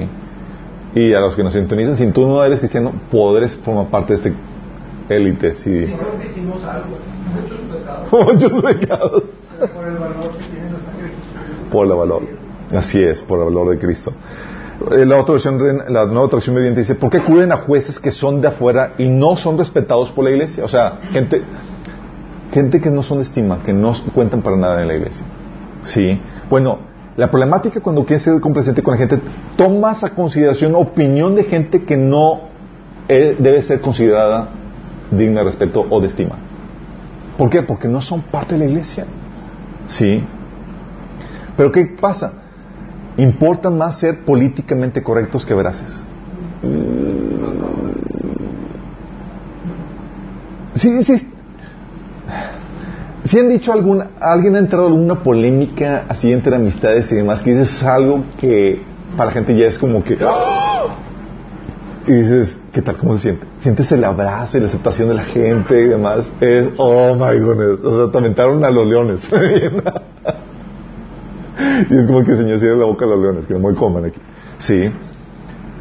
[0.95, 4.15] Y a los que nos sintonizan, si tú no eres cristiano, podrás formar parte de
[4.15, 4.33] este
[5.09, 5.53] élite.
[5.53, 5.85] Sí.
[5.85, 6.97] Si no hicimos algo,
[7.39, 8.11] muchos pecados.
[8.33, 9.23] Muchos pecados.
[9.67, 11.11] Por el valor que tiene sangre.
[11.71, 12.21] Por el valor.
[12.75, 14.13] Así es, por el valor de Cristo.
[14.91, 15.57] Eh, La otra versión,
[15.89, 19.07] la nueva traducción viviente dice, ¿por qué acuden a jueces que son de afuera y
[19.09, 20.63] no son respetados por la iglesia?
[20.63, 21.41] O sea, gente,
[22.51, 25.25] gente que no son de estima, que no cuentan para nada en la iglesia.
[25.81, 26.19] Sí.
[26.49, 26.79] Bueno,
[27.17, 29.19] la problemática cuando quieres ser complaciente con la gente,
[29.57, 32.41] tomas a consideración opinión de gente que no
[33.07, 34.49] eh, debe ser considerada
[35.11, 36.37] digna de respeto o de estima.
[37.37, 37.61] ¿Por qué?
[37.63, 39.05] Porque no son parte de la iglesia.
[39.89, 40.23] Sí.
[41.57, 42.33] Pero ¿qué pasa?
[43.17, 45.89] Importa más ser políticamente correctos que veraces.
[50.75, 51.29] Sí, sí.
[53.25, 57.41] Si han dicho alguna, alguien ha entrado en alguna polémica así entre amistades y demás,
[57.41, 58.81] que dices algo que
[59.17, 60.17] para la gente ya es como que.
[60.21, 60.85] ¡ah!
[62.09, 62.97] Y dices, ¿qué tal?
[62.97, 63.45] ¿Cómo se siente?
[63.59, 66.31] Sientes el abrazo y la aceptación de la gente y demás.
[66.41, 67.83] Es, oh my goodness.
[67.83, 69.29] O sea, te aventaron a los leones.
[71.87, 73.75] y es como que el Señor cierra la boca a los leones, que no muy
[73.75, 74.19] coman aquí.
[74.57, 74.91] Sí.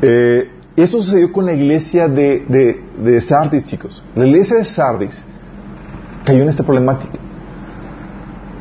[0.02, 4.04] Eh, eso sucedió con la iglesia de, de, de Sardis, chicos.
[4.14, 5.24] La iglesia de Sardis
[6.26, 7.18] cayó en esta problemática.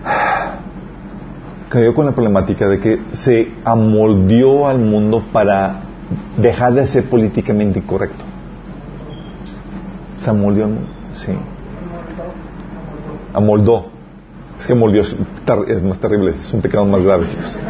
[1.67, 5.86] Cayó con la problemática de que se amoldeó al mundo para
[6.37, 8.23] dejar de ser políticamente incorrecto.
[10.19, 10.69] Se amoldeó
[11.11, 11.31] sí.
[13.33, 13.87] Amoldó.
[14.59, 15.15] Es que moldeó es,
[15.83, 17.57] más terrible, es un pecado más grave, chicos.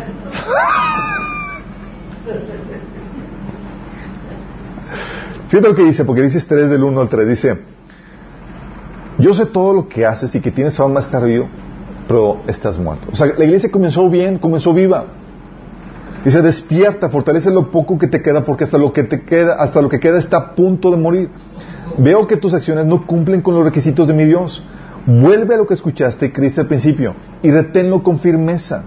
[5.49, 7.57] Fíjate lo que dice, porque dice 3 del 1 al 3, dice,
[9.17, 11.47] yo sé todo lo que haces y que tienes fama estar vivo,
[12.07, 13.07] pero estás muerto.
[13.11, 15.05] O sea, la iglesia comenzó bien, comenzó viva.
[16.23, 19.81] Dice, despierta, fortalece lo poco que te queda, porque hasta lo que te queda, hasta
[19.81, 21.29] lo que queda está a punto de morir.
[21.97, 24.63] Veo que tus acciones no cumplen con los requisitos de mi Dios.
[25.05, 28.83] Vuelve a lo que escuchaste y creíste al principio y reténlo con firmeza.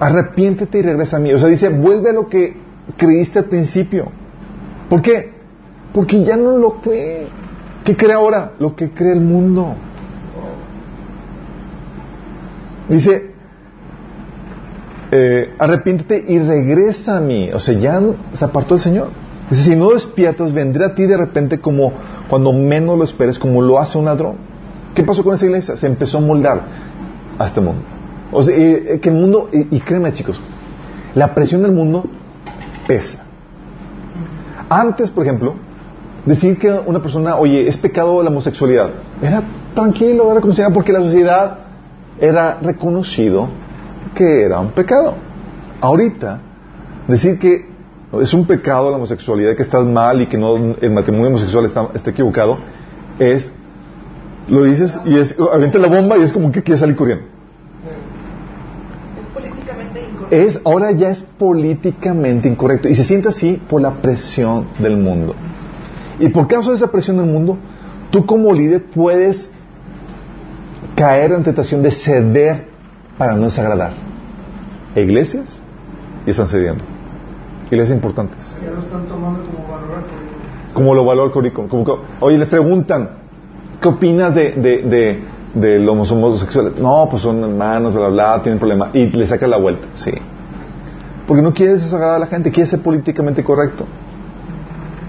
[0.00, 1.32] Arrepiéntete y regresa a mí.
[1.32, 2.56] O sea, dice, vuelve a lo que
[2.96, 4.10] creíste al principio.
[4.88, 5.34] ¿Por qué?
[5.92, 7.26] Porque ya no lo cree.
[7.84, 8.52] ¿Qué cree ahora?
[8.58, 9.74] Lo que cree el mundo.
[12.88, 13.33] Dice,
[15.16, 17.52] eh, arrepiéntete y regresa a mí.
[17.52, 18.02] O sea, ya
[18.32, 19.10] se apartó el Señor.
[19.52, 21.92] Si no despiertas, vendré a ti de repente como
[22.28, 24.34] cuando menos lo esperes, como lo hace un ladrón.
[24.92, 25.76] ¿Qué pasó con esa iglesia?
[25.76, 26.62] Se empezó a moldar
[27.38, 27.82] a este mundo.
[28.32, 30.40] O sea, eh, que el mundo, y, y créeme chicos,
[31.14, 32.04] la presión del mundo
[32.88, 33.24] pesa.
[34.68, 35.54] Antes, por ejemplo,
[36.26, 38.90] decir que una persona, oye, es pecado la homosexualidad,
[39.22, 39.44] era
[39.76, 41.58] tranquilo, era como si era porque la sociedad
[42.18, 43.48] era reconocido
[44.14, 45.16] que era un pecado.
[45.80, 46.40] Ahorita,
[47.08, 47.66] decir que
[48.20, 51.88] es un pecado la homosexualidad, que estás mal y que no el matrimonio homosexual está,
[51.94, 52.58] está equivocado,
[53.18, 53.52] es,
[54.48, 57.24] lo dices y es, avienta la bomba y es como que quieres salir corriendo.
[59.20, 60.36] Es políticamente incorrecto.
[60.36, 65.34] Es, ahora ya es políticamente incorrecto y se siente así por la presión del mundo.
[66.18, 67.58] Y por causa de esa presión del mundo,
[68.10, 69.50] tú como líder puedes
[70.94, 72.73] caer en tentación de ceder
[73.18, 73.92] para no desagradar.
[74.94, 75.60] E iglesias
[76.26, 76.84] y están cediendo.
[77.66, 78.54] Iglesias importantes.
[78.62, 80.34] Ya lo están tomando como valor alcohólico.
[80.72, 81.68] Como lo valor currículum.
[81.68, 83.10] Como que, oye, les preguntan,
[83.80, 86.76] ¿qué opinas de, de, de, de los homosexuales?
[86.76, 88.90] No, pues son hermanos, bla, bla, bla, tienen problema.
[88.92, 90.12] Y le sacan la vuelta, sí.
[91.26, 93.86] Porque no quieres desagradar a la gente, quieres ser políticamente correcto.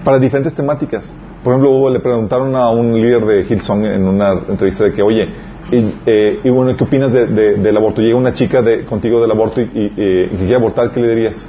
[0.04, 1.10] Para diferentes temáticas.
[1.46, 5.28] Por ejemplo, le preguntaron a un líder de Hillsong en una entrevista de que, oye,
[5.70, 8.00] y, eh, y bueno, ¿qué opinas de- de- del aborto?
[8.02, 11.08] Llega una chica de, contigo del aborto y, y, eh, y quiere abortar, ¿qué le
[11.14, 11.46] dirías?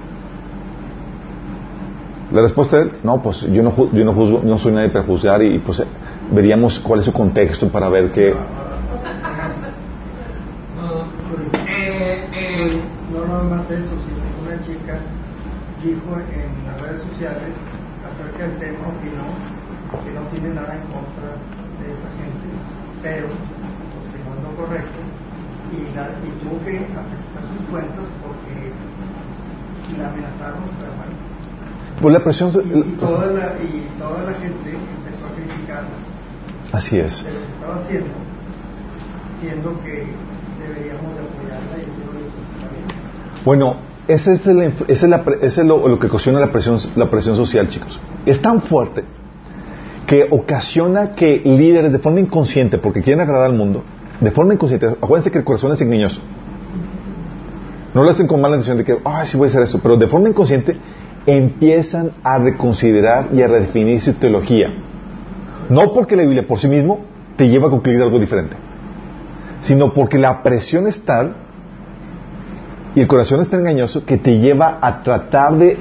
[2.31, 5.41] La respuesta él, no, pues yo no, yo no juzgo, no soy nadie para juzgar
[5.41, 5.85] y, pues eh,
[6.31, 8.27] veríamos cuál es su contexto para ver qué...
[8.27, 8.35] Eh,
[12.35, 12.81] eh,
[13.11, 14.99] No nada más eso, sino una chica
[15.83, 17.57] dijo en las redes sociales
[18.05, 19.16] acerca del tema, no
[20.39, 21.33] tiene nada en contra
[21.81, 22.47] de esa gente,
[23.01, 24.99] pero en lo correcto
[25.73, 28.71] y, la- y tuvo que aceptar sus cuentas porque
[29.97, 31.17] la amenazaron, pero bueno.
[32.01, 32.51] Pues la presión...
[32.53, 35.97] Y, y toda la, y toda la gente empezó a criticarla
[36.71, 37.23] Así es.
[37.25, 38.13] de lo que estaba haciendo,
[39.41, 40.05] siendo que
[40.61, 42.85] deberíamos de apoyarla y decir, oye, pues está bien.
[43.43, 43.77] Bueno,
[44.07, 47.09] ese es, el, ese es, la ese es lo, lo que ocasiona la presión, la
[47.09, 47.99] presión social, chicos.
[48.25, 49.03] Es tan fuerte
[50.07, 53.83] que ocasiona que líderes de forma inconsciente, porque quieren agradar al mundo,
[54.21, 56.21] de forma inconsciente, acuérdense que el corazón es engañoso.
[57.93, 59.97] No lo hacen con mala intención de que, ay, sí voy a hacer eso, pero
[59.97, 60.77] de forma inconsciente
[61.25, 64.73] empiezan a reconsiderar y a redefinir su teología.
[65.69, 67.01] No porque la Biblia por sí mismo
[67.35, 68.55] te lleva a concluir algo diferente,
[69.59, 71.35] sino porque la presión es tal
[72.95, 75.77] y el corazón es tan engañoso que te lleva a tratar de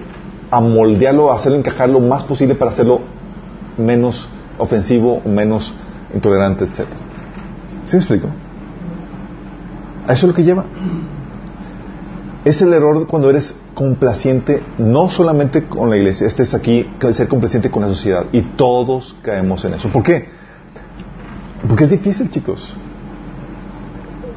[0.50, 3.05] amoldearlo, a hacerlo encajar lo más posible para hacerlo
[3.78, 5.74] menos ofensivo, menos
[6.14, 6.86] intolerante, etc.
[7.84, 8.28] ¿Sí me explico?
[10.06, 10.64] A eso es lo que lleva.
[12.44, 17.28] Es el error cuando eres complaciente, no solamente con la iglesia, este es aquí, ser
[17.28, 18.26] complaciente con la sociedad.
[18.32, 19.88] Y todos caemos en eso.
[19.88, 20.28] ¿Por qué?
[21.66, 22.74] Porque es difícil, chicos.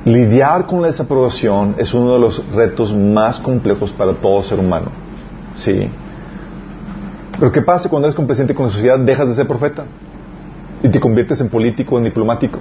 [0.06, 4.92] Lidiar con la desaprobación es uno de los retos más complejos para todo ser humano.
[5.54, 5.90] Sí.
[7.40, 9.00] Pero ¿qué pasa cuando eres complaciente con la sociedad?
[9.00, 9.86] Dejas de ser profeta
[10.84, 12.60] y te conviertes en político, en diplomático.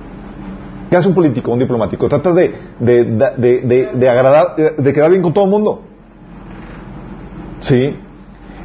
[0.89, 2.09] ¿Qué hace un político, un diplomático?
[2.09, 3.05] Trata de, de,
[3.37, 5.83] de, de, agradar, de, de quedar bien con todo el mundo.
[7.61, 7.97] Sí.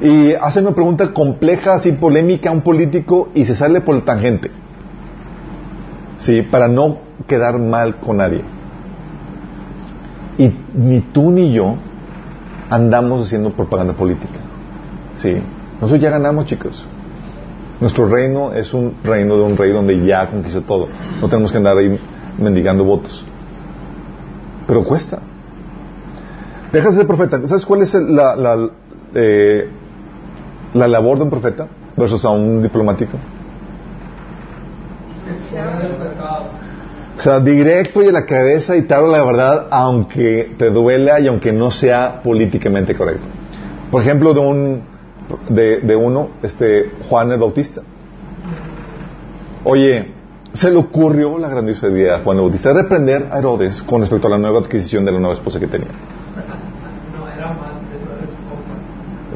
[0.01, 4.01] Y hace una pregunta compleja, así polémica a un político y se sale por la
[4.01, 4.51] tangente.
[6.17, 8.41] Sí, para no quedar mal con nadie.
[10.37, 11.75] Y ni tú ni yo
[12.69, 14.39] andamos haciendo propaganda política.
[15.15, 15.41] Sí.
[15.83, 16.81] Nosotros ya ganamos, chicos.
[17.81, 20.87] Nuestro reino es un reino de un rey donde ya conquistó todo.
[21.19, 21.99] No tenemos que andar ahí
[22.37, 23.25] mendigando votos.
[24.65, 25.19] Pero cuesta.
[26.71, 27.45] Dejas de ser profeta.
[27.47, 28.69] ¿Sabes cuál es la,
[29.13, 29.67] eh,
[30.73, 31.67] la labor de un profeta
[31.97, 33.17] versus a un diplomático?
[37.17, 41.19] O sea, directo y a la cabeza y te hablo la verdad, aunque te duela
[41.19, 43.27] y aunque no sea políticamente correcto.
[43.91, 44.92] Por ejemplo, de un
[45.49, 47.81] de, de uno, este Juan el Bautista.
[49.63, 50.11] Oye,
[50.53, 54.01] se le ocurrió la grandiosa idea a Juan el Bautista de reprender a Herodes con
[54.01, 55.87] respecto a la nueva adquisición de la nueva esposa que tenía.
[55.87, 58.23] No era amante, no era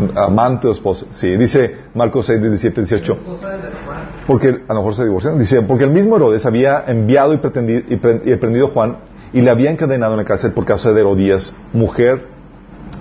[0.10, 0.26] esposa.
[0.26, 1.06] Amante o esposa.
[1.12, 3.14] Sí, dice Marcos 6, 17, 18.
[3.14, 4.10] Esposa del hermano.
[4.28, 5.40] Porque a lo mejor se divorciaron.
[5.40, 8.98] Dice, porque el mismo Herodes había enviado y, pretendi- y, pre- y prendido a Juan
[9.34, 12.28] y le había encadenado en la cárcel por causa de Herodías, mujer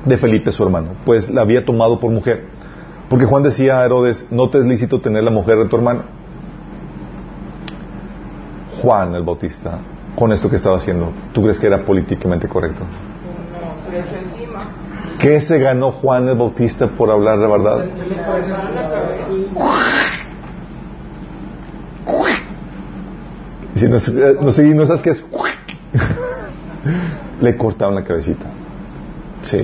[0.05, 2.45] de Felipe, su hermano, pues la había tomado por mujer.
[3.09, 6.02] Porque Juan decía a Herodes, no te es lícito tener la mujer de tu hermano.
[8.82, 9.78] Juan el Bautista,
[10.16, 12.82] con esto que estaba haciendo, ¿tú crees que era políticamente correcto?
[15.18, 17.84] ¿Qué se ganó Juan el Bautista por hablar verdad?
[22.07, 22.26] La.
[23.74, 25.24] Y si no, eh, no, sé- no sabes qué es,
[27.40, 28.46] le cortaron la cabecita.
[29.42, 29.59] Sí.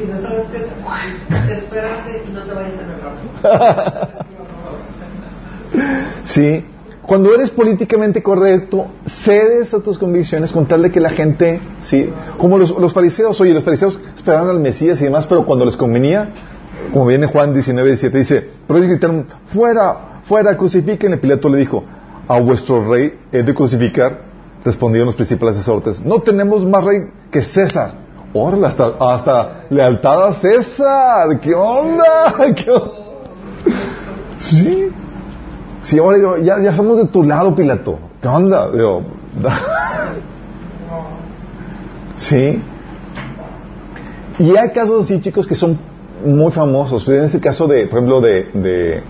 [0.00, 4.24] Si, no sabes qué es, y no te vayas a agarrar.
[6.24, 6.64] Sí.
[7.02, 12.08] Cuando eres políticamente correcto, cedes a tus convicciones con tal de que la gente, sí,
[12.38, 15.76] como los, los fariseos, oye, los fariseos esperaban al Mesías y demás, pero cuando les
[15.76, 16.30] convenía,
[16.92, 21.16] como viene Juan 19, 17, dice, pero ellos gritaron, fuera, fuera, crucifíquenle.
[21.16, 21.84] Pilato le dijo,
[22.28, 24.30] a vuestro rey he de crucificar.
[24.64, 27.99] Respondieron los principales sacerdotes, no tenemos más rey que César.
[28.32, 31.40] Órale, hasta, hasta lealtad a César.
[31.40, 32.34] ¿Qué onda?
[32.56, 32.92] ¿Qué onda?
[34.36, 34.88] Sí.
[35.82, 37.98] Sí, ahora digo, ya, ya somos de tu lado, Pilato.
[38.20, 38.70] ¿Qué onda?
[38.70, 39.02] Digo,
[42.14, 42.62] Sí.
[44.38, 45.78] Y hay casos así, chicos, que son
[46.24, 47.04] muy famosos.
[47.04, 49.02] Tienes el caso de, por ejemplo, de, de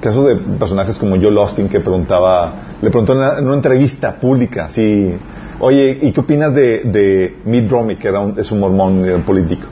[0.00, 4.66] casos de personajes como Joel Austin que preguntaba, le preguntó en una, en entrevista pública,
[4.66, 5.14] así,
[5.62, 9.22] oye, ¿y qué opinas de, de Mitt Romney, que era un, es un mormón un
[9.22, 9.66] político?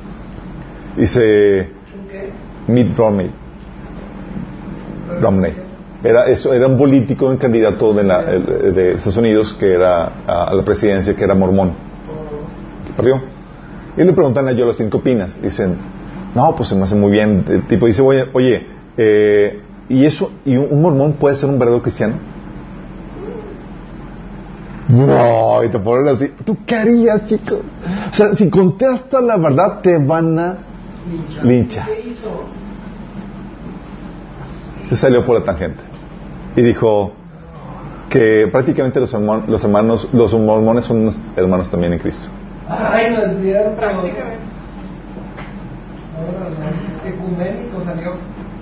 [0.97, 1.69] Dice,
[2.11, 2.31] ¿Qué?
[2.67, 3.31] Mitt Romney,
[5.21, 5.53] Romney.
[6.03, 10.55] Era, eso, era un político, un candidato de, la, de Estados Unidos que era a,
[10.55, 11.73] la presidencia, que era mormón,
[12.97, 13.21] perdió.
[13.99, 15.41] Y le preguntan a Joel Austin, ¿qué opinas?
[15.43, 15.77] Dicen,
[16.35, 17.45] no, pues se me hace muy bien.
[17.47, 18.67] El tipo dice, oye, oye
[18.97, 22.15] eh, ¿y eso, y un mormón puede ser un verdadero cristiano?
[24.91, 27.61] No, y te ponen así, ¿tú qué harías, chicos?
[28.11, 30.57] O sea, si contestas la verdad, te van a
[31.43, 31.87] linchar.
[31.87, 32.45] ¿Qué hizo?
[34.89, 35.83] Se salió por la tangente.
[36.57, 37.13] Y dijo
[38.09, 42.29] que prácticamente los, hermanos, los hermanos, los mormones son unos hermanos también en Cristo.
[42.69, 43.23] Ay, no
[47.09, 48.13] Ecuménico salió.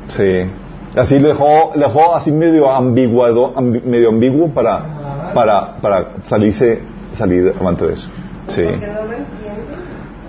[0.08, 0.50] Sí.
[0.98, 4.84] Así lo dejó, lo dejó así medio ambiguado, ambi- medio ambiguo para,
[5.34, 6.80] para, para salirse,
[7.14, 8.08] salir amante de eso.
[8.48, 8.62] Sí.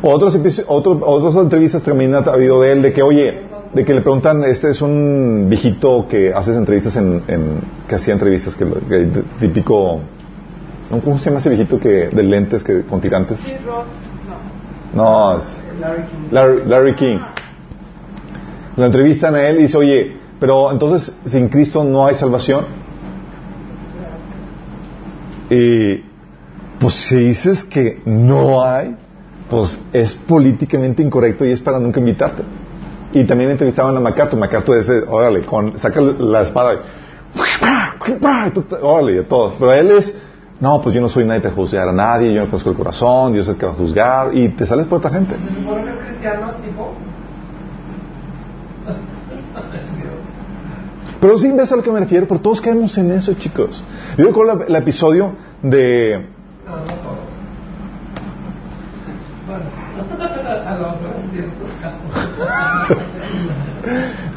[0.02, 0.38] Otros,
[0.68, 3.41] otro- otras entrevistas también ha habido de él, de que, oye,
[3.74, 8.14] de que le preguntan, este es un viejito que hace entrevistas en, en- que hacía
[8.14, 10.00] entrevistas, que, lo- que típico,
[10.89, 11.02] ¿no?
[11.02, 13.39] ¿cómo se llama ese viejito que, de lentes que, con tirantes?
[13.66, 14.00] No.
[14.91, 15.45] No, es
[15.80, 16.18] Larry King.
[16.32, 17.18] Larry, Larry King.
[18.78, 22.66] Lo entrevistan a él y dice, oye, pero entonces sin Cristo no hay salvación.
[25.50, 26.04] Y
[26.80, 28.95] pues si dices que no hay,
[29.50, 32.43] pues es políticamente incorrecto y es para nunca invitarte.
[33.12, 34.39] Y también entrevistaban a MacArthur.
[34.39, 36.76] MacArthur dice, órale, con, saca la espada
[38.08, 39.56] y, tú órale, a todos.
[39.60, 40.16] Pero él es,
[40.60, 43.34] no, pues yo no soy nadie para juzgar a nadie, yo no conozco el corazón,
[43.34, 45.36] Dios es el que va a juzgar, y te sales por otra gente.
[45.38, 46.93] ¿Se supone que es cristiano, tipo?
[51.22, 53.84] Pero sí ves a lo que me refiero, pero todos caemos en eso, chicos.
[54.17, 56.26] Yo recuerdo el episodio de...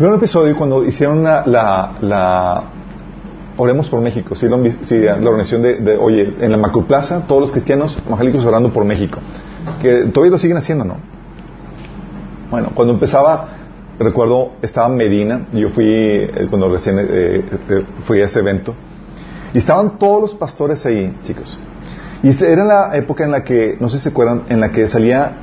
[0.00, 1.44] Un episodio cuando hicieron la...
[1.46, 2.62] la, la-
[3.58, 8.00] Oremos por México, sí, la organización de, de, oye, en la Macroplaza, todos los cristianos
[8.06, 9.18] evangélicos orando por México.
[9.82, 10.96] Que todavía lo siguen haciendo, ¿no?
[12.50, 13.48] Bueno, cuando empezaba,
[13.98, 18.74] recuerdo, estaba en Medina, yo fui, eh, cuando recién eh, eh, fui a ese evento,
[19.54, 21.58] y estaban todos los pastores ahí, chicos.
[22.22, 24.70] Y este- era la época en la que, no sé si se acuerdan, en la
[24.70, 25.36] que salía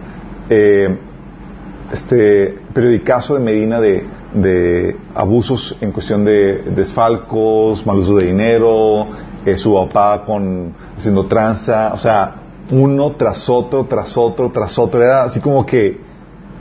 [1.94, 9.08] este periodicazo de Medina de, de abusos en cuestión de desfalcos, mal uso de dinero,
[9.46, 12.36] eh, su papá con haciendo tranza, o sea,
[12.72, 16.00] uno tras otro, tras otro, tras otro, era así como que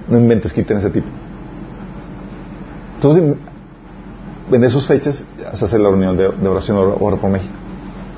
[0.09, 1.09] no inventes quiten ese tipo.
[2.99, 3.37] Entonces,
[4.51, 5.25] en esas fechas
[5.55, 7.55] se hace la reunión de, de oración ahora por México.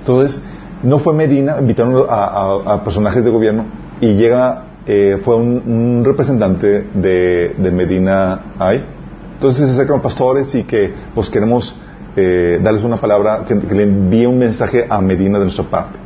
[0.01, 0.43] Entonces,
[0.83, 3.65] no fue Medina, invitaron a, a- a personajes de gobierno
[4.01, 8.83] y llega, eh, fue un, un representante de, de Medina ahí.
[9.35, 11.75] Entonces se acercan pastores y que pues queremos
[12.17, 15.99] eh, darles una palabra, que, que le envíe un mensaje a Medina de nuestra parte.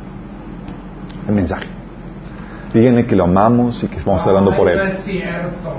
[1.27, 1.67] El mensaje.
[2.73, 4.77] Díganle que lo amamos y que estamos hablando por él.
[4.77, 5.73] No es cierto.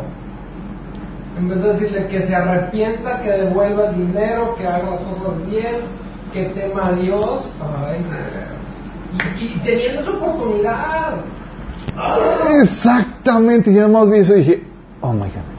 [1.39, 5.47] En vez de decirle que se arrepienta, que devuelva el dinero, que haga las cosas
[5.47, 5.76] bien,
[6.32, 7.57] que tema a Dios.
[7.61, 8.03] Ay,
[9.39, 11.14] y, y teniendo esa oportunidad.
[12.62, 14.64] Exactamente, yo nada más vi eso y dije,
[15.01, 15.57] oh my God.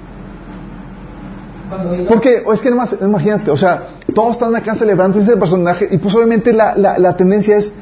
[2.07, 3.83] Porque, o es que nada más, imagínate, o sea,
[4.15, 7.73] todos están acá celebrando ese personaje y pues obviamente la, la, la tendencia es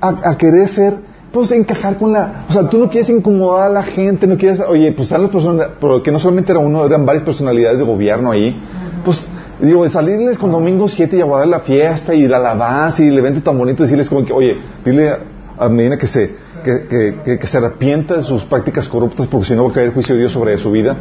[0.00, 0.96] a, a querer ser,
[1.32, 4.60] pues encajar con la, o sea, tú no quieres incomodar a la gente, no quieres,
[4.60, 7.84] oye, pues están las personas, pero que no solamente era uno, eran varias personalidades de
[7.84, 8.60] gobierno ahí,
[9.04, 9.28] pues
[9.60, 13.42] digo, salirles con domingo 7 y aguardar la fiesta y la alabanza y el evento
[13.42, 15.16] tan bonito, decirles como que, oye, dile
[15.58, 19.46] a Medina que se, que, que, que, que se arrepienta de sus prácticas corruptas porque
[19.46, 20.96] si no va a caer el juicio de Dios sobre su vida,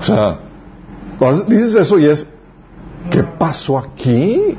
[0.00, 0.40] o sea,
[1.46, 2.26] dices eso y es,
[3.10, 4.56] ¿qué pasó aquí?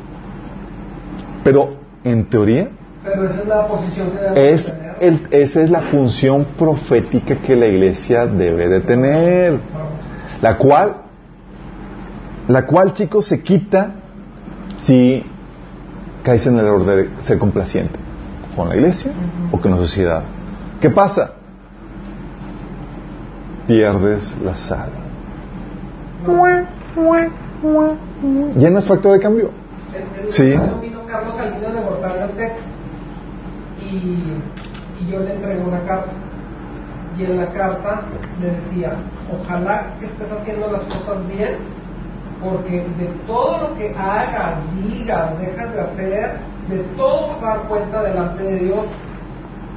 [1.43, 1.69] Pero
[2.03, 2.69] en teoría
[3.03, 4.71] Pero esa es la posición que es.
[4.99, 9.59] El, esa es la función profética que la iglesia debe de tener,
[10.41, 10.97] la cual,
[12.47, 13.91] la cual chicos se quita
[14.77, 15.23] si
[16.23, 17.99] caes en el error de ser complaciente
[18.55, 19.11] con la iglesia
[19.51, 20.23] o con la sociedad.
[20.81, 21.33] ¿Qué pasa?
[23.67, 24.89] Pierdes la sal.
[28.57, 29.51] Ya no es factor de cambio.
[30.27, 30.53] Sí.
[30.81, 31.73] vino Carlos Salinas
[32.35, 32.51] de
[33.79, 34.41] y,
[34.99, 36.11] y yo le entregué una carta
[37.17, 38.01] y en la carta
[38.39, 38.93] le decía,
[39.31, 41.57] ojalá que estés haciendo las cosas bien,
[42.43, 46.37] porque de todo lo que hagas, digas, dejas de hacer,
[46.69, 48.79] de todo vas a dar cuenta delante de Dios.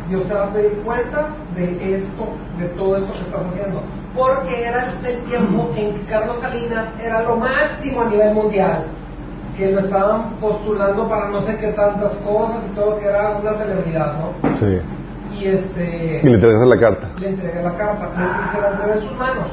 [0.08, 3.82] Dios te va a pedir cuentas de esto, de todo esto que estás haciendo.
[4.14, 8.86] Porque era el tiempo en que Carlos Salinas era lo máximo a nivel mundial.
[9.56, 13.54] Que lo estaban postulando para no sé qué tantas cosas y todo, que era una
[13.54, 14.56] celebridad, ¿no?
[14.56, 14.80] Sí.
[15.40, 16.20] Y este.
[16.22, 17.08] Y le entregaste la carta.
[17.18, 18.08] Le entregué la carta,
[18.52, 19.46] se la entregué en sus manos.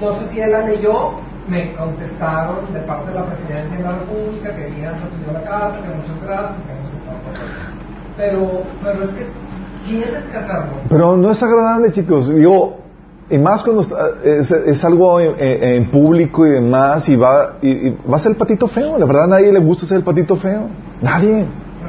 [0.00, 1.12] No sé si él la leyó,
[1.48, 5.80] me contestaron de parte de la presidencia de la República que habían recibido la carta,
[5.82, 6.90] que muchas gracias, que no sé.
[8.16, 9.26] Pero, pero es que
[9.86, 10.72] tienes que hacerlo.
[10.88, 12.28] Pero no es agradable, chicos.
[12.34, 12.78] Digo,
[13.30, 17.88] y más cuando está- es, es algo en, en- público y demás, y va, y,
[17.88, 18.98] y va a ser el patito feo.
[18.98, 20.68] La verdad, a nadie le gusta ser el patito feo.
[21.02, 21.46] Nadie.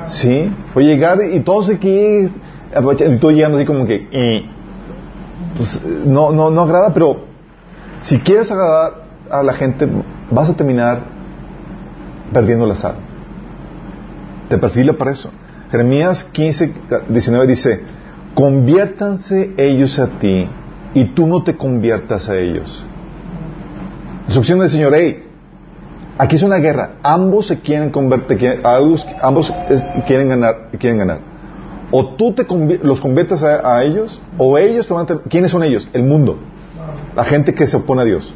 [0.07, 0.53] Sí.
[0.75, 2.29] O llegar y todos aquí,
[2.73, 4.45] aprovechan- y tú llegando así como que, eh,
[5.55, 7.25] pues, no, no, no agrada, pero
[8.01, 9.87] si quieres agradar a la gente,
[10.31, 11.01] vas a terminar
[12.33, 12.95] perdiendo la sal.
[14.49, 15.29] Te perfila para eso.
[15.71, 16.73] Jeremías 15,
[17.09, 17.81] 19 dice,
[18.33, 20.47] conviértanse ellos a ti
[20.93, 22.85] y tú no te conviertas a ellos.
[24.25, 25.25] Instrucción del Señor, hey,
[26.17, 29.05] aquí es una guerra, ambos se quieren convertir, ambos,
[30.05, 31.19] quieren ganar, quieren ganar.
[31.91, 35.17] O tú te convi- los conviertas a, ellos, o ellos te van a...
[35.29, 35.89] ¿Quiénes son ellos?
[35.93, 36.37] El mundo,
[37.15, 38.33] la gente que se opone a Dios.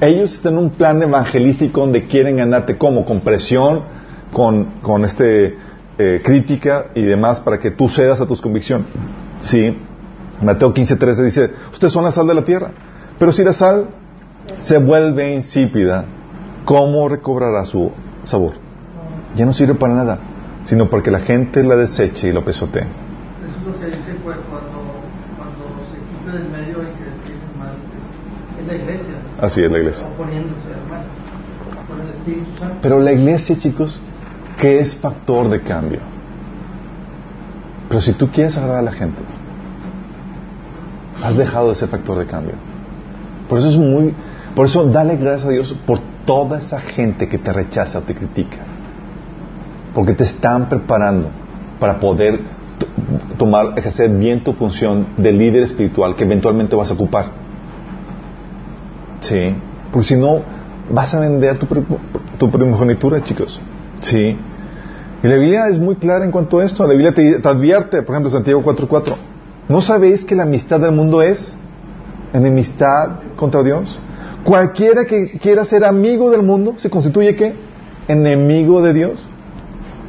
[0.00, 3.82] Ellos están en un plan evangelístico donde quieren ganarte como con presión,
[4.32, 5.56] con, con este
[5.98, 8.86] eh, crítica y demás para que tú cedas a tus convicciones.
[9.40, 9.76] Sí.
[10.42, 12.70] Mateo 15:13 dice, ustedes son la sal de la tierra,
[13.18, 13.86] pero si la sal
[14.60, 16.04] se vuelve insípida,
[16.66, 17.90] ¿cómo recobrará su
[18.22, 18.52] sabor?
[19.34, 20.18] Ya no sirve para nada,
[20.66, 22.82] sino porque la gente la deseche y lo pesotee.
[22.82, 22.90] Eso
[23.56, 25.00] es lo que dice pues, cuando,
[25.36, 27.76] cuando se quita del medio el que tiene mal,
[28.60, 29.14] es, la iglesia.
[29.40, 30.06] Así es la iglesia.
[30.08, 30.66] Oponiéndose.
[31.88, 32.78] Con el Espíritu Santo.
[32.82, 34.00] Pero la iglesia, chicos,
[34.58, 36.00] ¿qué es factor de cambio?
[37.88, 39.22] Pero si tú quieres agradar a la gente,
[41.22, 42.54] has dejado de ser factor de cambio.
[43.48, 44.12] Por eso es muy,
[44.56, 48.16] por eso dale gracias a Dios por toda esa gente que te rechaza o te
[48.16, 48.75] critica.
[49.96, 51.30] Porque te están preparando
[51.80, 52.38] para poder
[53.38, 57.30] tomar, ejercer bien tu función de líder espiritual que eventualmente vas a ocupar.
[59.20, 59.56] Sí,
[59.90, 60.42] porque si no,
[60.90, 61.66] vas a vender tu,
[62.36, 63.58] tu primogenitura, chicos.
[64.00, 64.36] Sí.
[65.22, 66.86] Y la Biblia es muy clara en cuanto a esto.
[66.86, 69.14] La Biblia te, te advierte, por ejemplo, Santiago 4.4.
[69.70, 71.54] ¿No sabéis que la amistad del mundo es
[72.34, 73.98] enemistad contra Dios?
[74.44, 77.54] Cualquiera que quiera ser amigo del mundo se constituye qué?
[78.08, 79.26] Enemigo de Dios.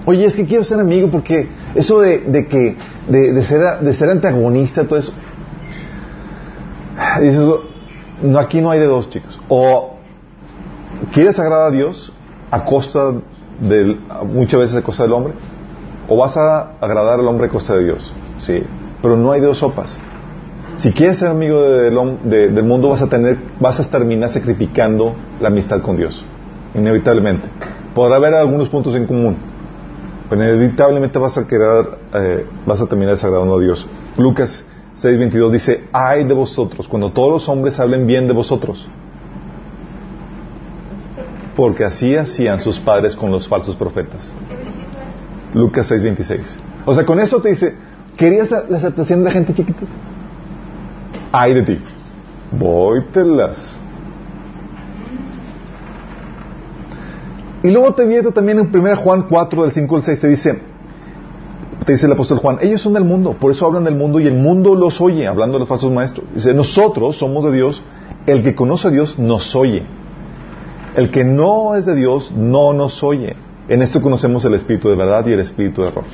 [0.09, 2.75] Oye, es que quiero ser amigo porque eso de, de que
[3.09, 5.13] de, de ser, de ser antagonista, todo eso.
[7.21, 7.41] Dices,
[8.23, 9.39] no, aquí no hay de dos, chicos.
[9.49, 9.95] O
[11.13, 12.13] quieres agradar a Dios
[12.51, 13.13] a costa
[13.59, 13.99] del,
[14.33, 15.33] muchas veces a costa del hombre,
[16.07, 18.13] o vas a agradar al hombre a costa de Dios.
[18.37, 18.63] Sí,
[19.01, 19.99] pero no hay de dos sopas.
[20.77, 25.15] Si quieres ser amigo hom- de- del mundo, vas a tener, vas a terminar sacrificando
[25.41, 26.23] la amistad con Dios,
[26.75, 27.49] inevitablemente.
[27.93, 29.35] Podrá haber algunos puntos en común,
[30.29, 33.87] pero inevitablemente vas a querer, eh, vas a terminar desagradando a Dios.
[34.17, 38.89] Lucas 6:22 dice, ay de vosotros, cuando todos los hombres hablen bien de vosotros,
[41.55, 44.31] porque así hacían sus padres con los falsos profetas.
[45.53, 46.55] Lucas 6:26.
[46.85, 47.75] O sea, con eso te dice,
[48.17, 49.85] ¿querías la, la aceptación de la gente chiquita?
[51.31, 51.81] Ay de ti.
[52.51, 53.75] Vóytelas.
[57.67, 60.61] Y luego te viene también en 1 Juan 4, del 5 al 6, te dice,
[61.85, 64.25] te dice el apóstol Juan, ellos son del mundo, por eso hablan del mundo y
[64.25, 66.25] el mundo los oye, hablando de los falsos maestros.
[66.33, 67.83] Dice, nosotros somos de Dios,
[68.25, 69.85] el que conoce a Dios nos oye.
[70.95, 73.35] El que no es de Dios no nos oye.
[73.67, 76.05] En esto conocemos el espíritu de verdad y el espíritu de error.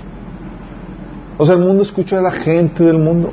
[1.38, 3.30] O sea, el mundo escucha a la gente del mundo.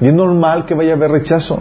[0.00, 1.60] Y es normal que vaya a haber rechazo.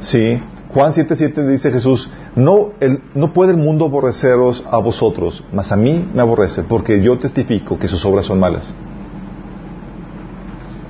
[0.00, 0.38] Sí.
[0.74, 2.70] Juan 7:7 dice Jesús, no,
[3.14, 7.76] no puede el mundo aborreceros a vosotros, mas a mí me aborrece, porque yo testifico
[7.78, 8.72] que sus obras son malas.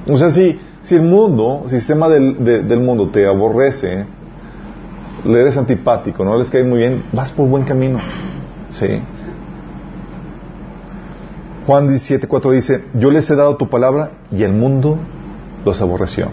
[0.07, 4.05] O sea, si, si el mundo, el sistema del, de- del mundo te aborrece,
[5.25, 7.99] le eres antipático, no les cae muy bien, vas por buen camino.
[8.73, 9.01] Sí.
[11.67, 14.99] Juan 17:4 dice, yo les he dado tu palabra y el mundo
[15.65, 16.29] los aborreció.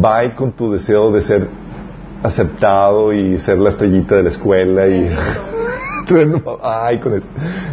[0.00, 1.48] Bye con tu deseo de ser
[2.22, 5.10] aceptado y ser la estrellita de la escuela y
[6.62, 7.28] ay con eso.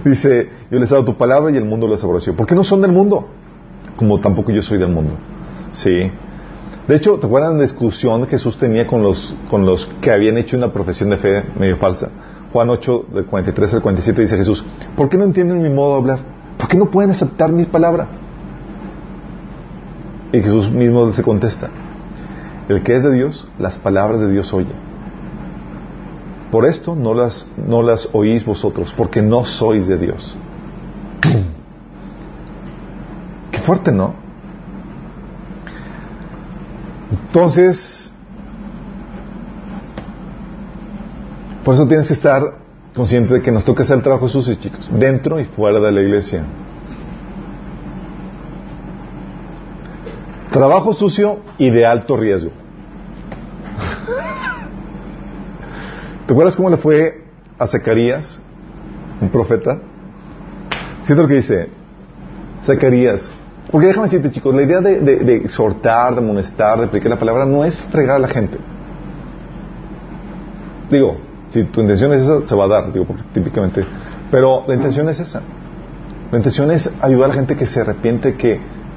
[0.05, 2.35] Dice, yo les he dado tu palabra y el mundo los aborreció.
[2.35, 3.27] ¿Por qué no son del mundo?
[4.01, 5.13] como tampoco yo soy del mundo.
[5.73, 6.11] Sí.
[6.87, 10.09] De hecho, ¿te acuerdas de la discusión que Jesús tenía con los, con los que
[10.09, 12.09] habían hecho una profesión de fe medio falsa?
[12.51, 14.65] Juan 8, del 43 al 47 dice Jesús,
[14.97, 16.19] ¿por qué no entienden mi modo de hablar?
[16.57, 18.07] ¿Por qué no pueden aceptar mi palabra?
[20.33, 21.69] Y Jesús mismo se contesta,
[22.71, 24.73] el que es de Dios, las palabras de Dios oye.
[26.51, 30.37] Por esto no las, no las oís vosotros, porque no sois de Dios.
[33.51, 34.13] Qué fuerte, ¿no?
[37.11, 38.13] Entonces,
[41.63, 42.55] por eso tienes que estar
[42.93, 46.01] consciente de que nos toca hacer el trabajo sucio, chicos, dentro y fuera de la
[46.01, 46.43] iglesia.
[50.51, 52.60] Trabajo sucio y de alto riesgo.
[56.31, 57.25] ¿Te acuerdas cómo le fue
[57.59, 58.39] a Zacarías,
[59.19, 59.81] un profeta?
[61.03, 61.67] Fíjate lo que dice
[62.63, 63.29] Zacarías.
[63.69, 67.65] Porque déjame decirte, chicos, la idea de, exhortar, de amonestar, de predicar la palabra no
[67.65, 68.57] es fregar a la gente.
[70.89, 71.17] Digo,
[71.49, 73.83] si tu intención es esa, se va a dar, digo, porque típicamente.
[74.31, 75.41] Pero la intención es esa.
[76.31, 78.37] La intención es ayudar a la gente que se arrepiente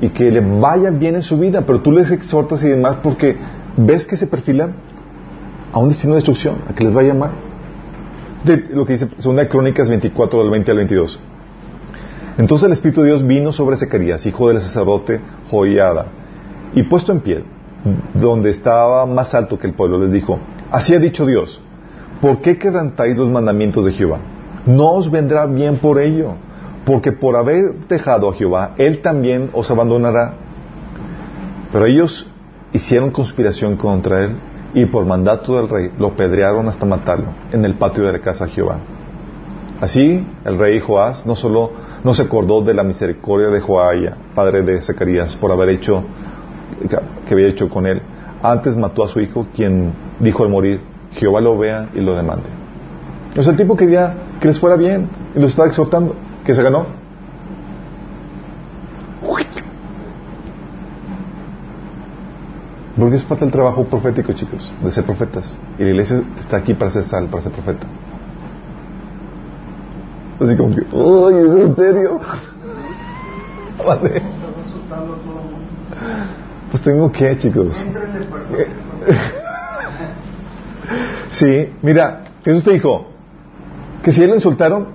[0.00, 3.36] y que le vaya bien en su vida, pero tú les exhortas y demás porque
[3.76, 4.93] ves que se perfilan
[5.74, 7.32] a un destino de destrucción, a que les vaya mal.
[8.44, 11.20] De lo que dice Segunda Crónicas 24 del 20 al 22.
[12.38, 15.20] Entonces el Espíritu de Dios vino sobre Zacarías, hijo del sacerdote
[15.50, 16.06] Joiada,
[16.74, 17.44] y puesto en pie,
[18.14, 20.38] donde estaba más alto que el pueblo, les dijo,
[20.70, 21.60] así ha dicho Dios,
[22.20, 24.20] ¿por qué quebrantáis los mandamientos de Jehová?
[24.66, 26.34] No os vendrá bien por ello,
[26.84, 30.34] porque por haber dejado a Jehová, Él también os abandonará.
[31.72, 32.30] Pero ellos
[32.72, 34.36] hicieron conspiración contra Él
[34.74, 38.46] y por mandato del rey lo pedrearon hasta matarlo en el patio de la casa
[38.46, 38.78] de Jehová.
[39.80, 41.70] Así el rey Joás no solo
[42.02, 46.04] no se acordó de la misericordia de Joaya, padre de Zacarías, por haber hecho
[47.26, 48.02] que había hecho con él,
[48.42, 50.80] antes mató a su hijo, quien dijo al morir,
[51.12, 52.44] Jehová lo vea y lo demande.
[53.36, 56.14] O el tipo quería que les fuera bien y lo estaba exhortando,
[56.44, 57.03] que se ganó.
[62.98, 65.56] Porque es falta el trabajo profético, chicos, de ser profetas.
[65.78, 67.86] Y la iglesia está aquí para ser sal, para ser profeta.
[70.40, 72.20] Así como que, ¡ay, ¿es en serio?
[73.86, 74.16] Vale.
[74.16, 75.66] Estás asustando a todo el mundo.
[76.70, 77.74] Pues tengo que, chicos.
[81.30, 83.08] Sí, mira, Jesús te dijo
[84.04, 84.86] que si él lo insultaron,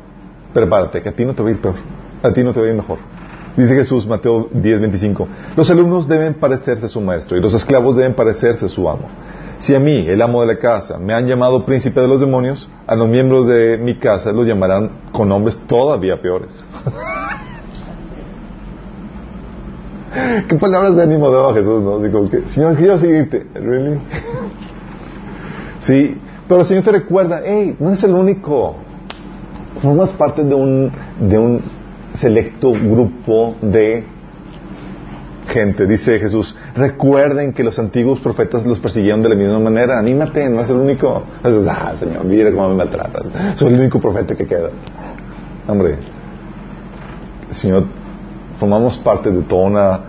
[0.54, 1.76] prepárate, que a ti no te va a ir peor,
[2.24, 3.00] a ti no te va a ir mejor.
[3.60, 5.28] Dice Jesús, Mateo 10, 25,
[5.58, 9.10] los alumnos deben parecerse a su maestro y los esclavos deben parecerse a su amo.
[9.58, 12.70] Si a mí, el amo de la casa, me han llamado príncipe de los demonios,
[12.88, 16.64] a los miembros de mi casa los llamarán con nombres todavía peores.
[20.48, 21.84] ¿Qué palabras de ánimo daba Jesús?
[21.84, 21.98] ¿no?
[21.98, 23.46] Así como que, Señor, quiero seguirte.
[23.56, 24.00] ¿Really?
[25.82, 26.18] sí,
[26.48, 28.78] pero el Señor te recuerda, hey, no eres el único.
[29.82, 31.62] Formas parte de un, de un
[32.20, 34.04] selecto grupo de
[35.48, 35.88] gente.
[35.88, 39.98] Dice Jesús, recuerden que los antiguos profetas los persiguieron de la misma manera.
[39.98, 41.24] Anímate, no es el único.
[41.44, 43.58] Dices, ah, Señor, mira cómo me maltratan.
[43.58, 44.70] Soy el único profeta que queda.
[45.68, 45.96] Hombre,
[47.52, 47.86] Señor,
[48.60, 50.00] formamos parte de toda una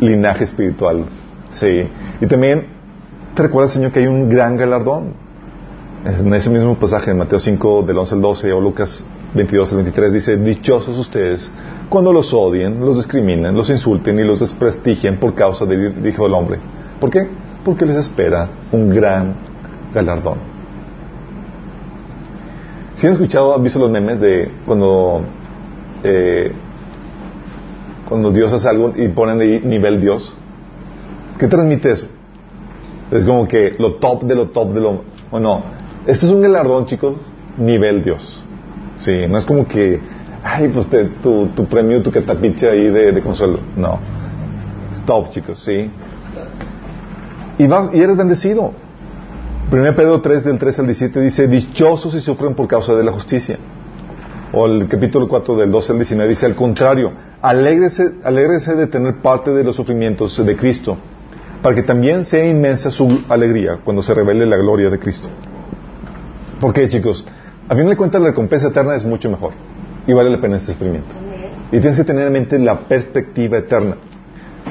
[0.00, 1.04] linaje espiritual.
[1.50, 1.88] Sí.
[2.20, 2.66] Y también
[3.34, 5.24] te recuerda, Señor, que hay un gran galardón.
[6.04, 9.02] En ese mismo pasaje, en Mateo 5, del 11 al 12, o Lucas
[9.34, 11.50] 22 al 23, dice, dichosos ustedes
[11.88, 16.34] cuando los odien, los discriminen, los insulten y los desprestigien por causa del Hijo del
[16.34, 16.58] Hombre.
[17.00, 17.28] ¿Por qué?
[17.64, 19.34] Porque les espera un gran
[19.92, 20.38] galardón.
[22.94, 25.24] Si han escuchado, han visto los memes de cuando
[26.02, 26.52] eh,
[28.08, 30.34] cuando Dios hace algo y ponen de nivel Dios?
[31.38, 32.06] ¿Qué transmite eso?
[33.10, 35.02] Es como que lo top de lo top de lo...
[35.30, 35.62] O no,
[36.06, 37.16] este es un galardón, chicos,
[37.56, 38.43] nivel Dios.
[38.96, 40.00] Sí, no es como que,
[40.42, 43.58] ay, pues te, tu, tu premio, tu catapizza ahí de, de consuelo.
[43.76, 43.98] No.
[44.90, 45.90] Es top, chicos, sí.
[47.58, 48.72] Y, vas, y eres bendecido.
[49.70, 53.12] 1 Pedro 3, del 3 al 17 dice, dichosos si sufren por causa de la
[53.12, 53.58] justicia.
[54.52, 57.12] O el capítulo 4 del 12 al 19 dice, al contrario,
[57.42, 60.96] alégrese, alégrese de tener parte de los sufrimientos de Cristo,
[61.62, 65.28] para que también sea inmensa su alegría cuando se revele la gloria de Cristo.
[66.60, 67.26] ¿Por qué, chicos?
[67.68, 69.52] A fin de cuentas, la recompensa eterna es mucho mejor
[70.06, 71.14] y vale la pena ese sufrimiento.
[71.72, 73.96] Y tienes que tener en mente la perspectiva eterna.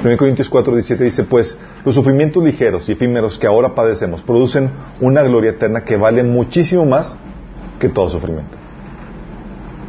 [0.03, 4.69] 1 Corintios 4, 17 dice, pues los sufrimientos ligeros y efímeros que ahora padecemos producen
[5.01, 7.17] una gloria eterna que vale muchísimo más
[7.79, 8.57] que todo sufrimiento.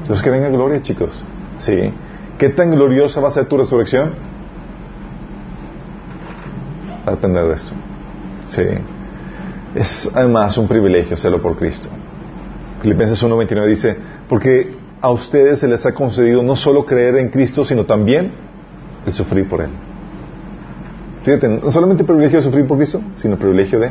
[0.02, 1.24] Entonces que venga gloria, chicos.
[1.58, 1.92] Sí.
[2.38, 4.34] ¿Qué tan gloriosa va a ser tu resurrección?
[7.06, 7.72] a depender de esto.
[8.46, 8.62] Sí.
[9.74, 11.88] Es además un privilegio hacerlo por Cristo.
[12.84, 13.96] Filipenses 1.29 dice,
[14.28, 18.30] porque a ustedes se les ha concedido no solo creer en Cristo, sino también
[19.06, 19.70] el sufrir por Él.
[21.22, 23.90] Fíjate, no solamente el privilegio de sufrir por Cristo, sino el privilegio de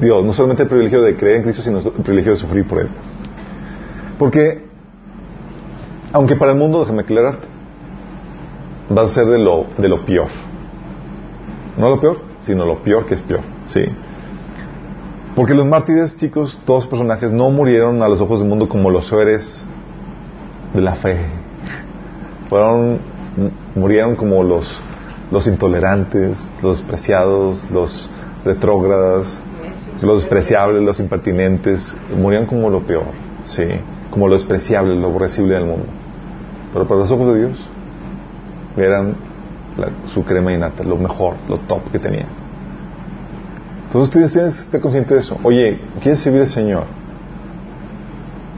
[0.00, 2.78] Dios, no solamente el privilegio de creer en Cristo, sino el privilegio de sufrir por
[2.78, 2.90] Él.
[4.20, 4.62] Porque,
[6.12, 7.48] aunque para el mundo, déjame aclararte,
[8.88, 10.28] vas a ser de lo, de lo peor.
[11.76, 13.42] No lo peor, sino lo peor que es peor.
[13.66, 13.80] ¿sí?
[15.34, 19.10] Porque los mártires, chicos, todos personajes, no murieron a los ojos del mundo como los
[19.12, 19.66] héroes
[20.74, 21.16] de la fe.
[22.48, 22.98] Fueron,
[23.74, 24.82] murieron como los,
[25.30, 28.10] los intolerantes, los despreciados, los
[28.44, 29.40] retrógradas,
[30.02, 31.96] los despreciables, los impertinentes.
[32.16, 33.06] Murieron como lo peor,
[33.44, 33.64] sí,
[34.10, 35.86] como lo despreciable, lo aborrecible del mundo.
[36.72, 37.70] Pero para los ojos de Dios,
[38.76, 39.16] eran
[40.06, 42.26] su crema y nata, lo mejor, lo top que tenía.
[43.88, 45.38] Entonces tú tienes que estar consciente de eso.
[45.42, 46.84] Oye, ¿quieres servir al Señor?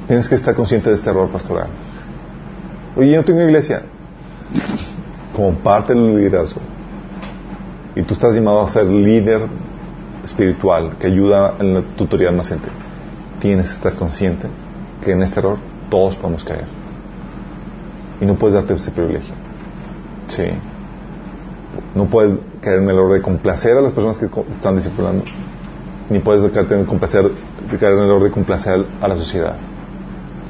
[0.09, 1.69] Tienes que estar consciente de este error pastoral.
[2.97, 3.83] Oye, yo no tengo iglesia.
[5.33, 6.61] Como parte del liderazgo.
[7.95, 9.43] Y tú estás llamado a ser líder
[10.25, 12.69] espiritual que ayuda en la tutoría más gente.
[13.39, 14.49] Tienes que estar consciente
[15.01, 15.59] que en este error
[15.91, 16.67] todos podemos caer.
[18.21, 19.35] Y no puedes darte ese privilegio.
[20.27, 20.43] Sí.
[21.95, 25.25] No puedes caer en el error de complacer a las personas que están discipulando,
[26.11, 27.31] ni puedes caer en, complacer,
[27.79, 29.57] caer en el error de complacer a la sociedad.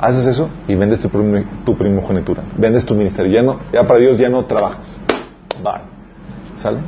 [0.01, 3.31] Haces eso y vendes tu, prim- tu primogenitura, vendes tu ministerio.
[3.33, 4.99] Ya, no, ya para Dios ya no trabajas.
[5.63, 5.83] Bye.
[6.57, 6.79] ¿Sale?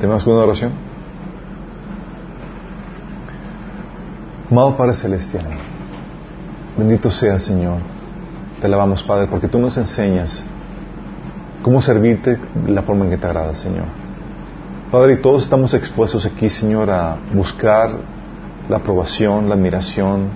[0.00, 0.72] ¿Tenemos una oración?
[4.50, 5.46] Amado Padre Celestial,
[6.76, 7.78] bendito sea Señor.
[8.60, 10.44] Te alabamos, Padre, porque tú nos enseñas
[11.62, 13.86] cómo servirte de la forma en que te agrada, Señor.
[14.90, 17.90] Padre, y todos estamos expuestos aquí, Señor, a buscar
[18.68, 20.28] la aprobación, la admiración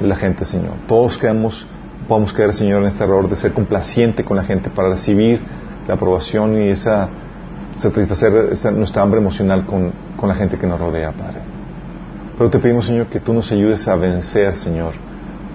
[0.00, 0.74] de la gente, Señor.
[0.86, 1.66] Todos quedamos,
[2.06, 5.40] podemos caer, Señor, en este error de ser complaciente con la gente para recibir
[5.88, 7.08] la aprobación y esa
[7.76, 11.40] satisfacer nuestra hambre emocional con la gente que nos rodea, Padre.
[12.36, 14.92] Pero te pedimos, Señor, que tú nos ayudes a vencer, Señor,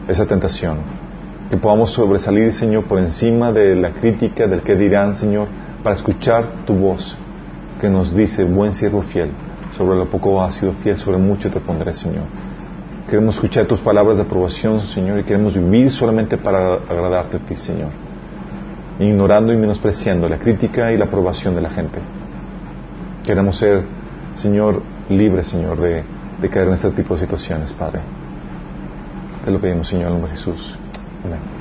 [0.08, 1.05] esa tentación.
[1.50, 5.48] Que podamos sobresalir, Señor, por encima de la crítica, del que dirán, Señor,
[5.84, 7.18] para escuchar tu voz
[7.80, 9.32] que nos dice, buen siervo fiel,
[9.72, 12.24] sobre lo poco has sido fiel, sobre mucho te pondré, Señor.
[13.10, 17.56] Queremos escuchar tus palabras de aprobación, Señor, y queremos vivir solamente para agradarte a ti,
[17.56, 17.92] Señor.
[19.00, 22.00] Ignorando y menospreciando la crítica y la aprobación de la gente.
[23.24, 23.86] Queremos ser,
[24.34, 26.04] Señor, libres, Señor, de,
[26.50, 28.02] caer en este tipo de situaciones, Padre.
[29.44, 30.80] Te lo pedimos, Señor, en nombre de Jesús.
[31.26, 31.55] Amén.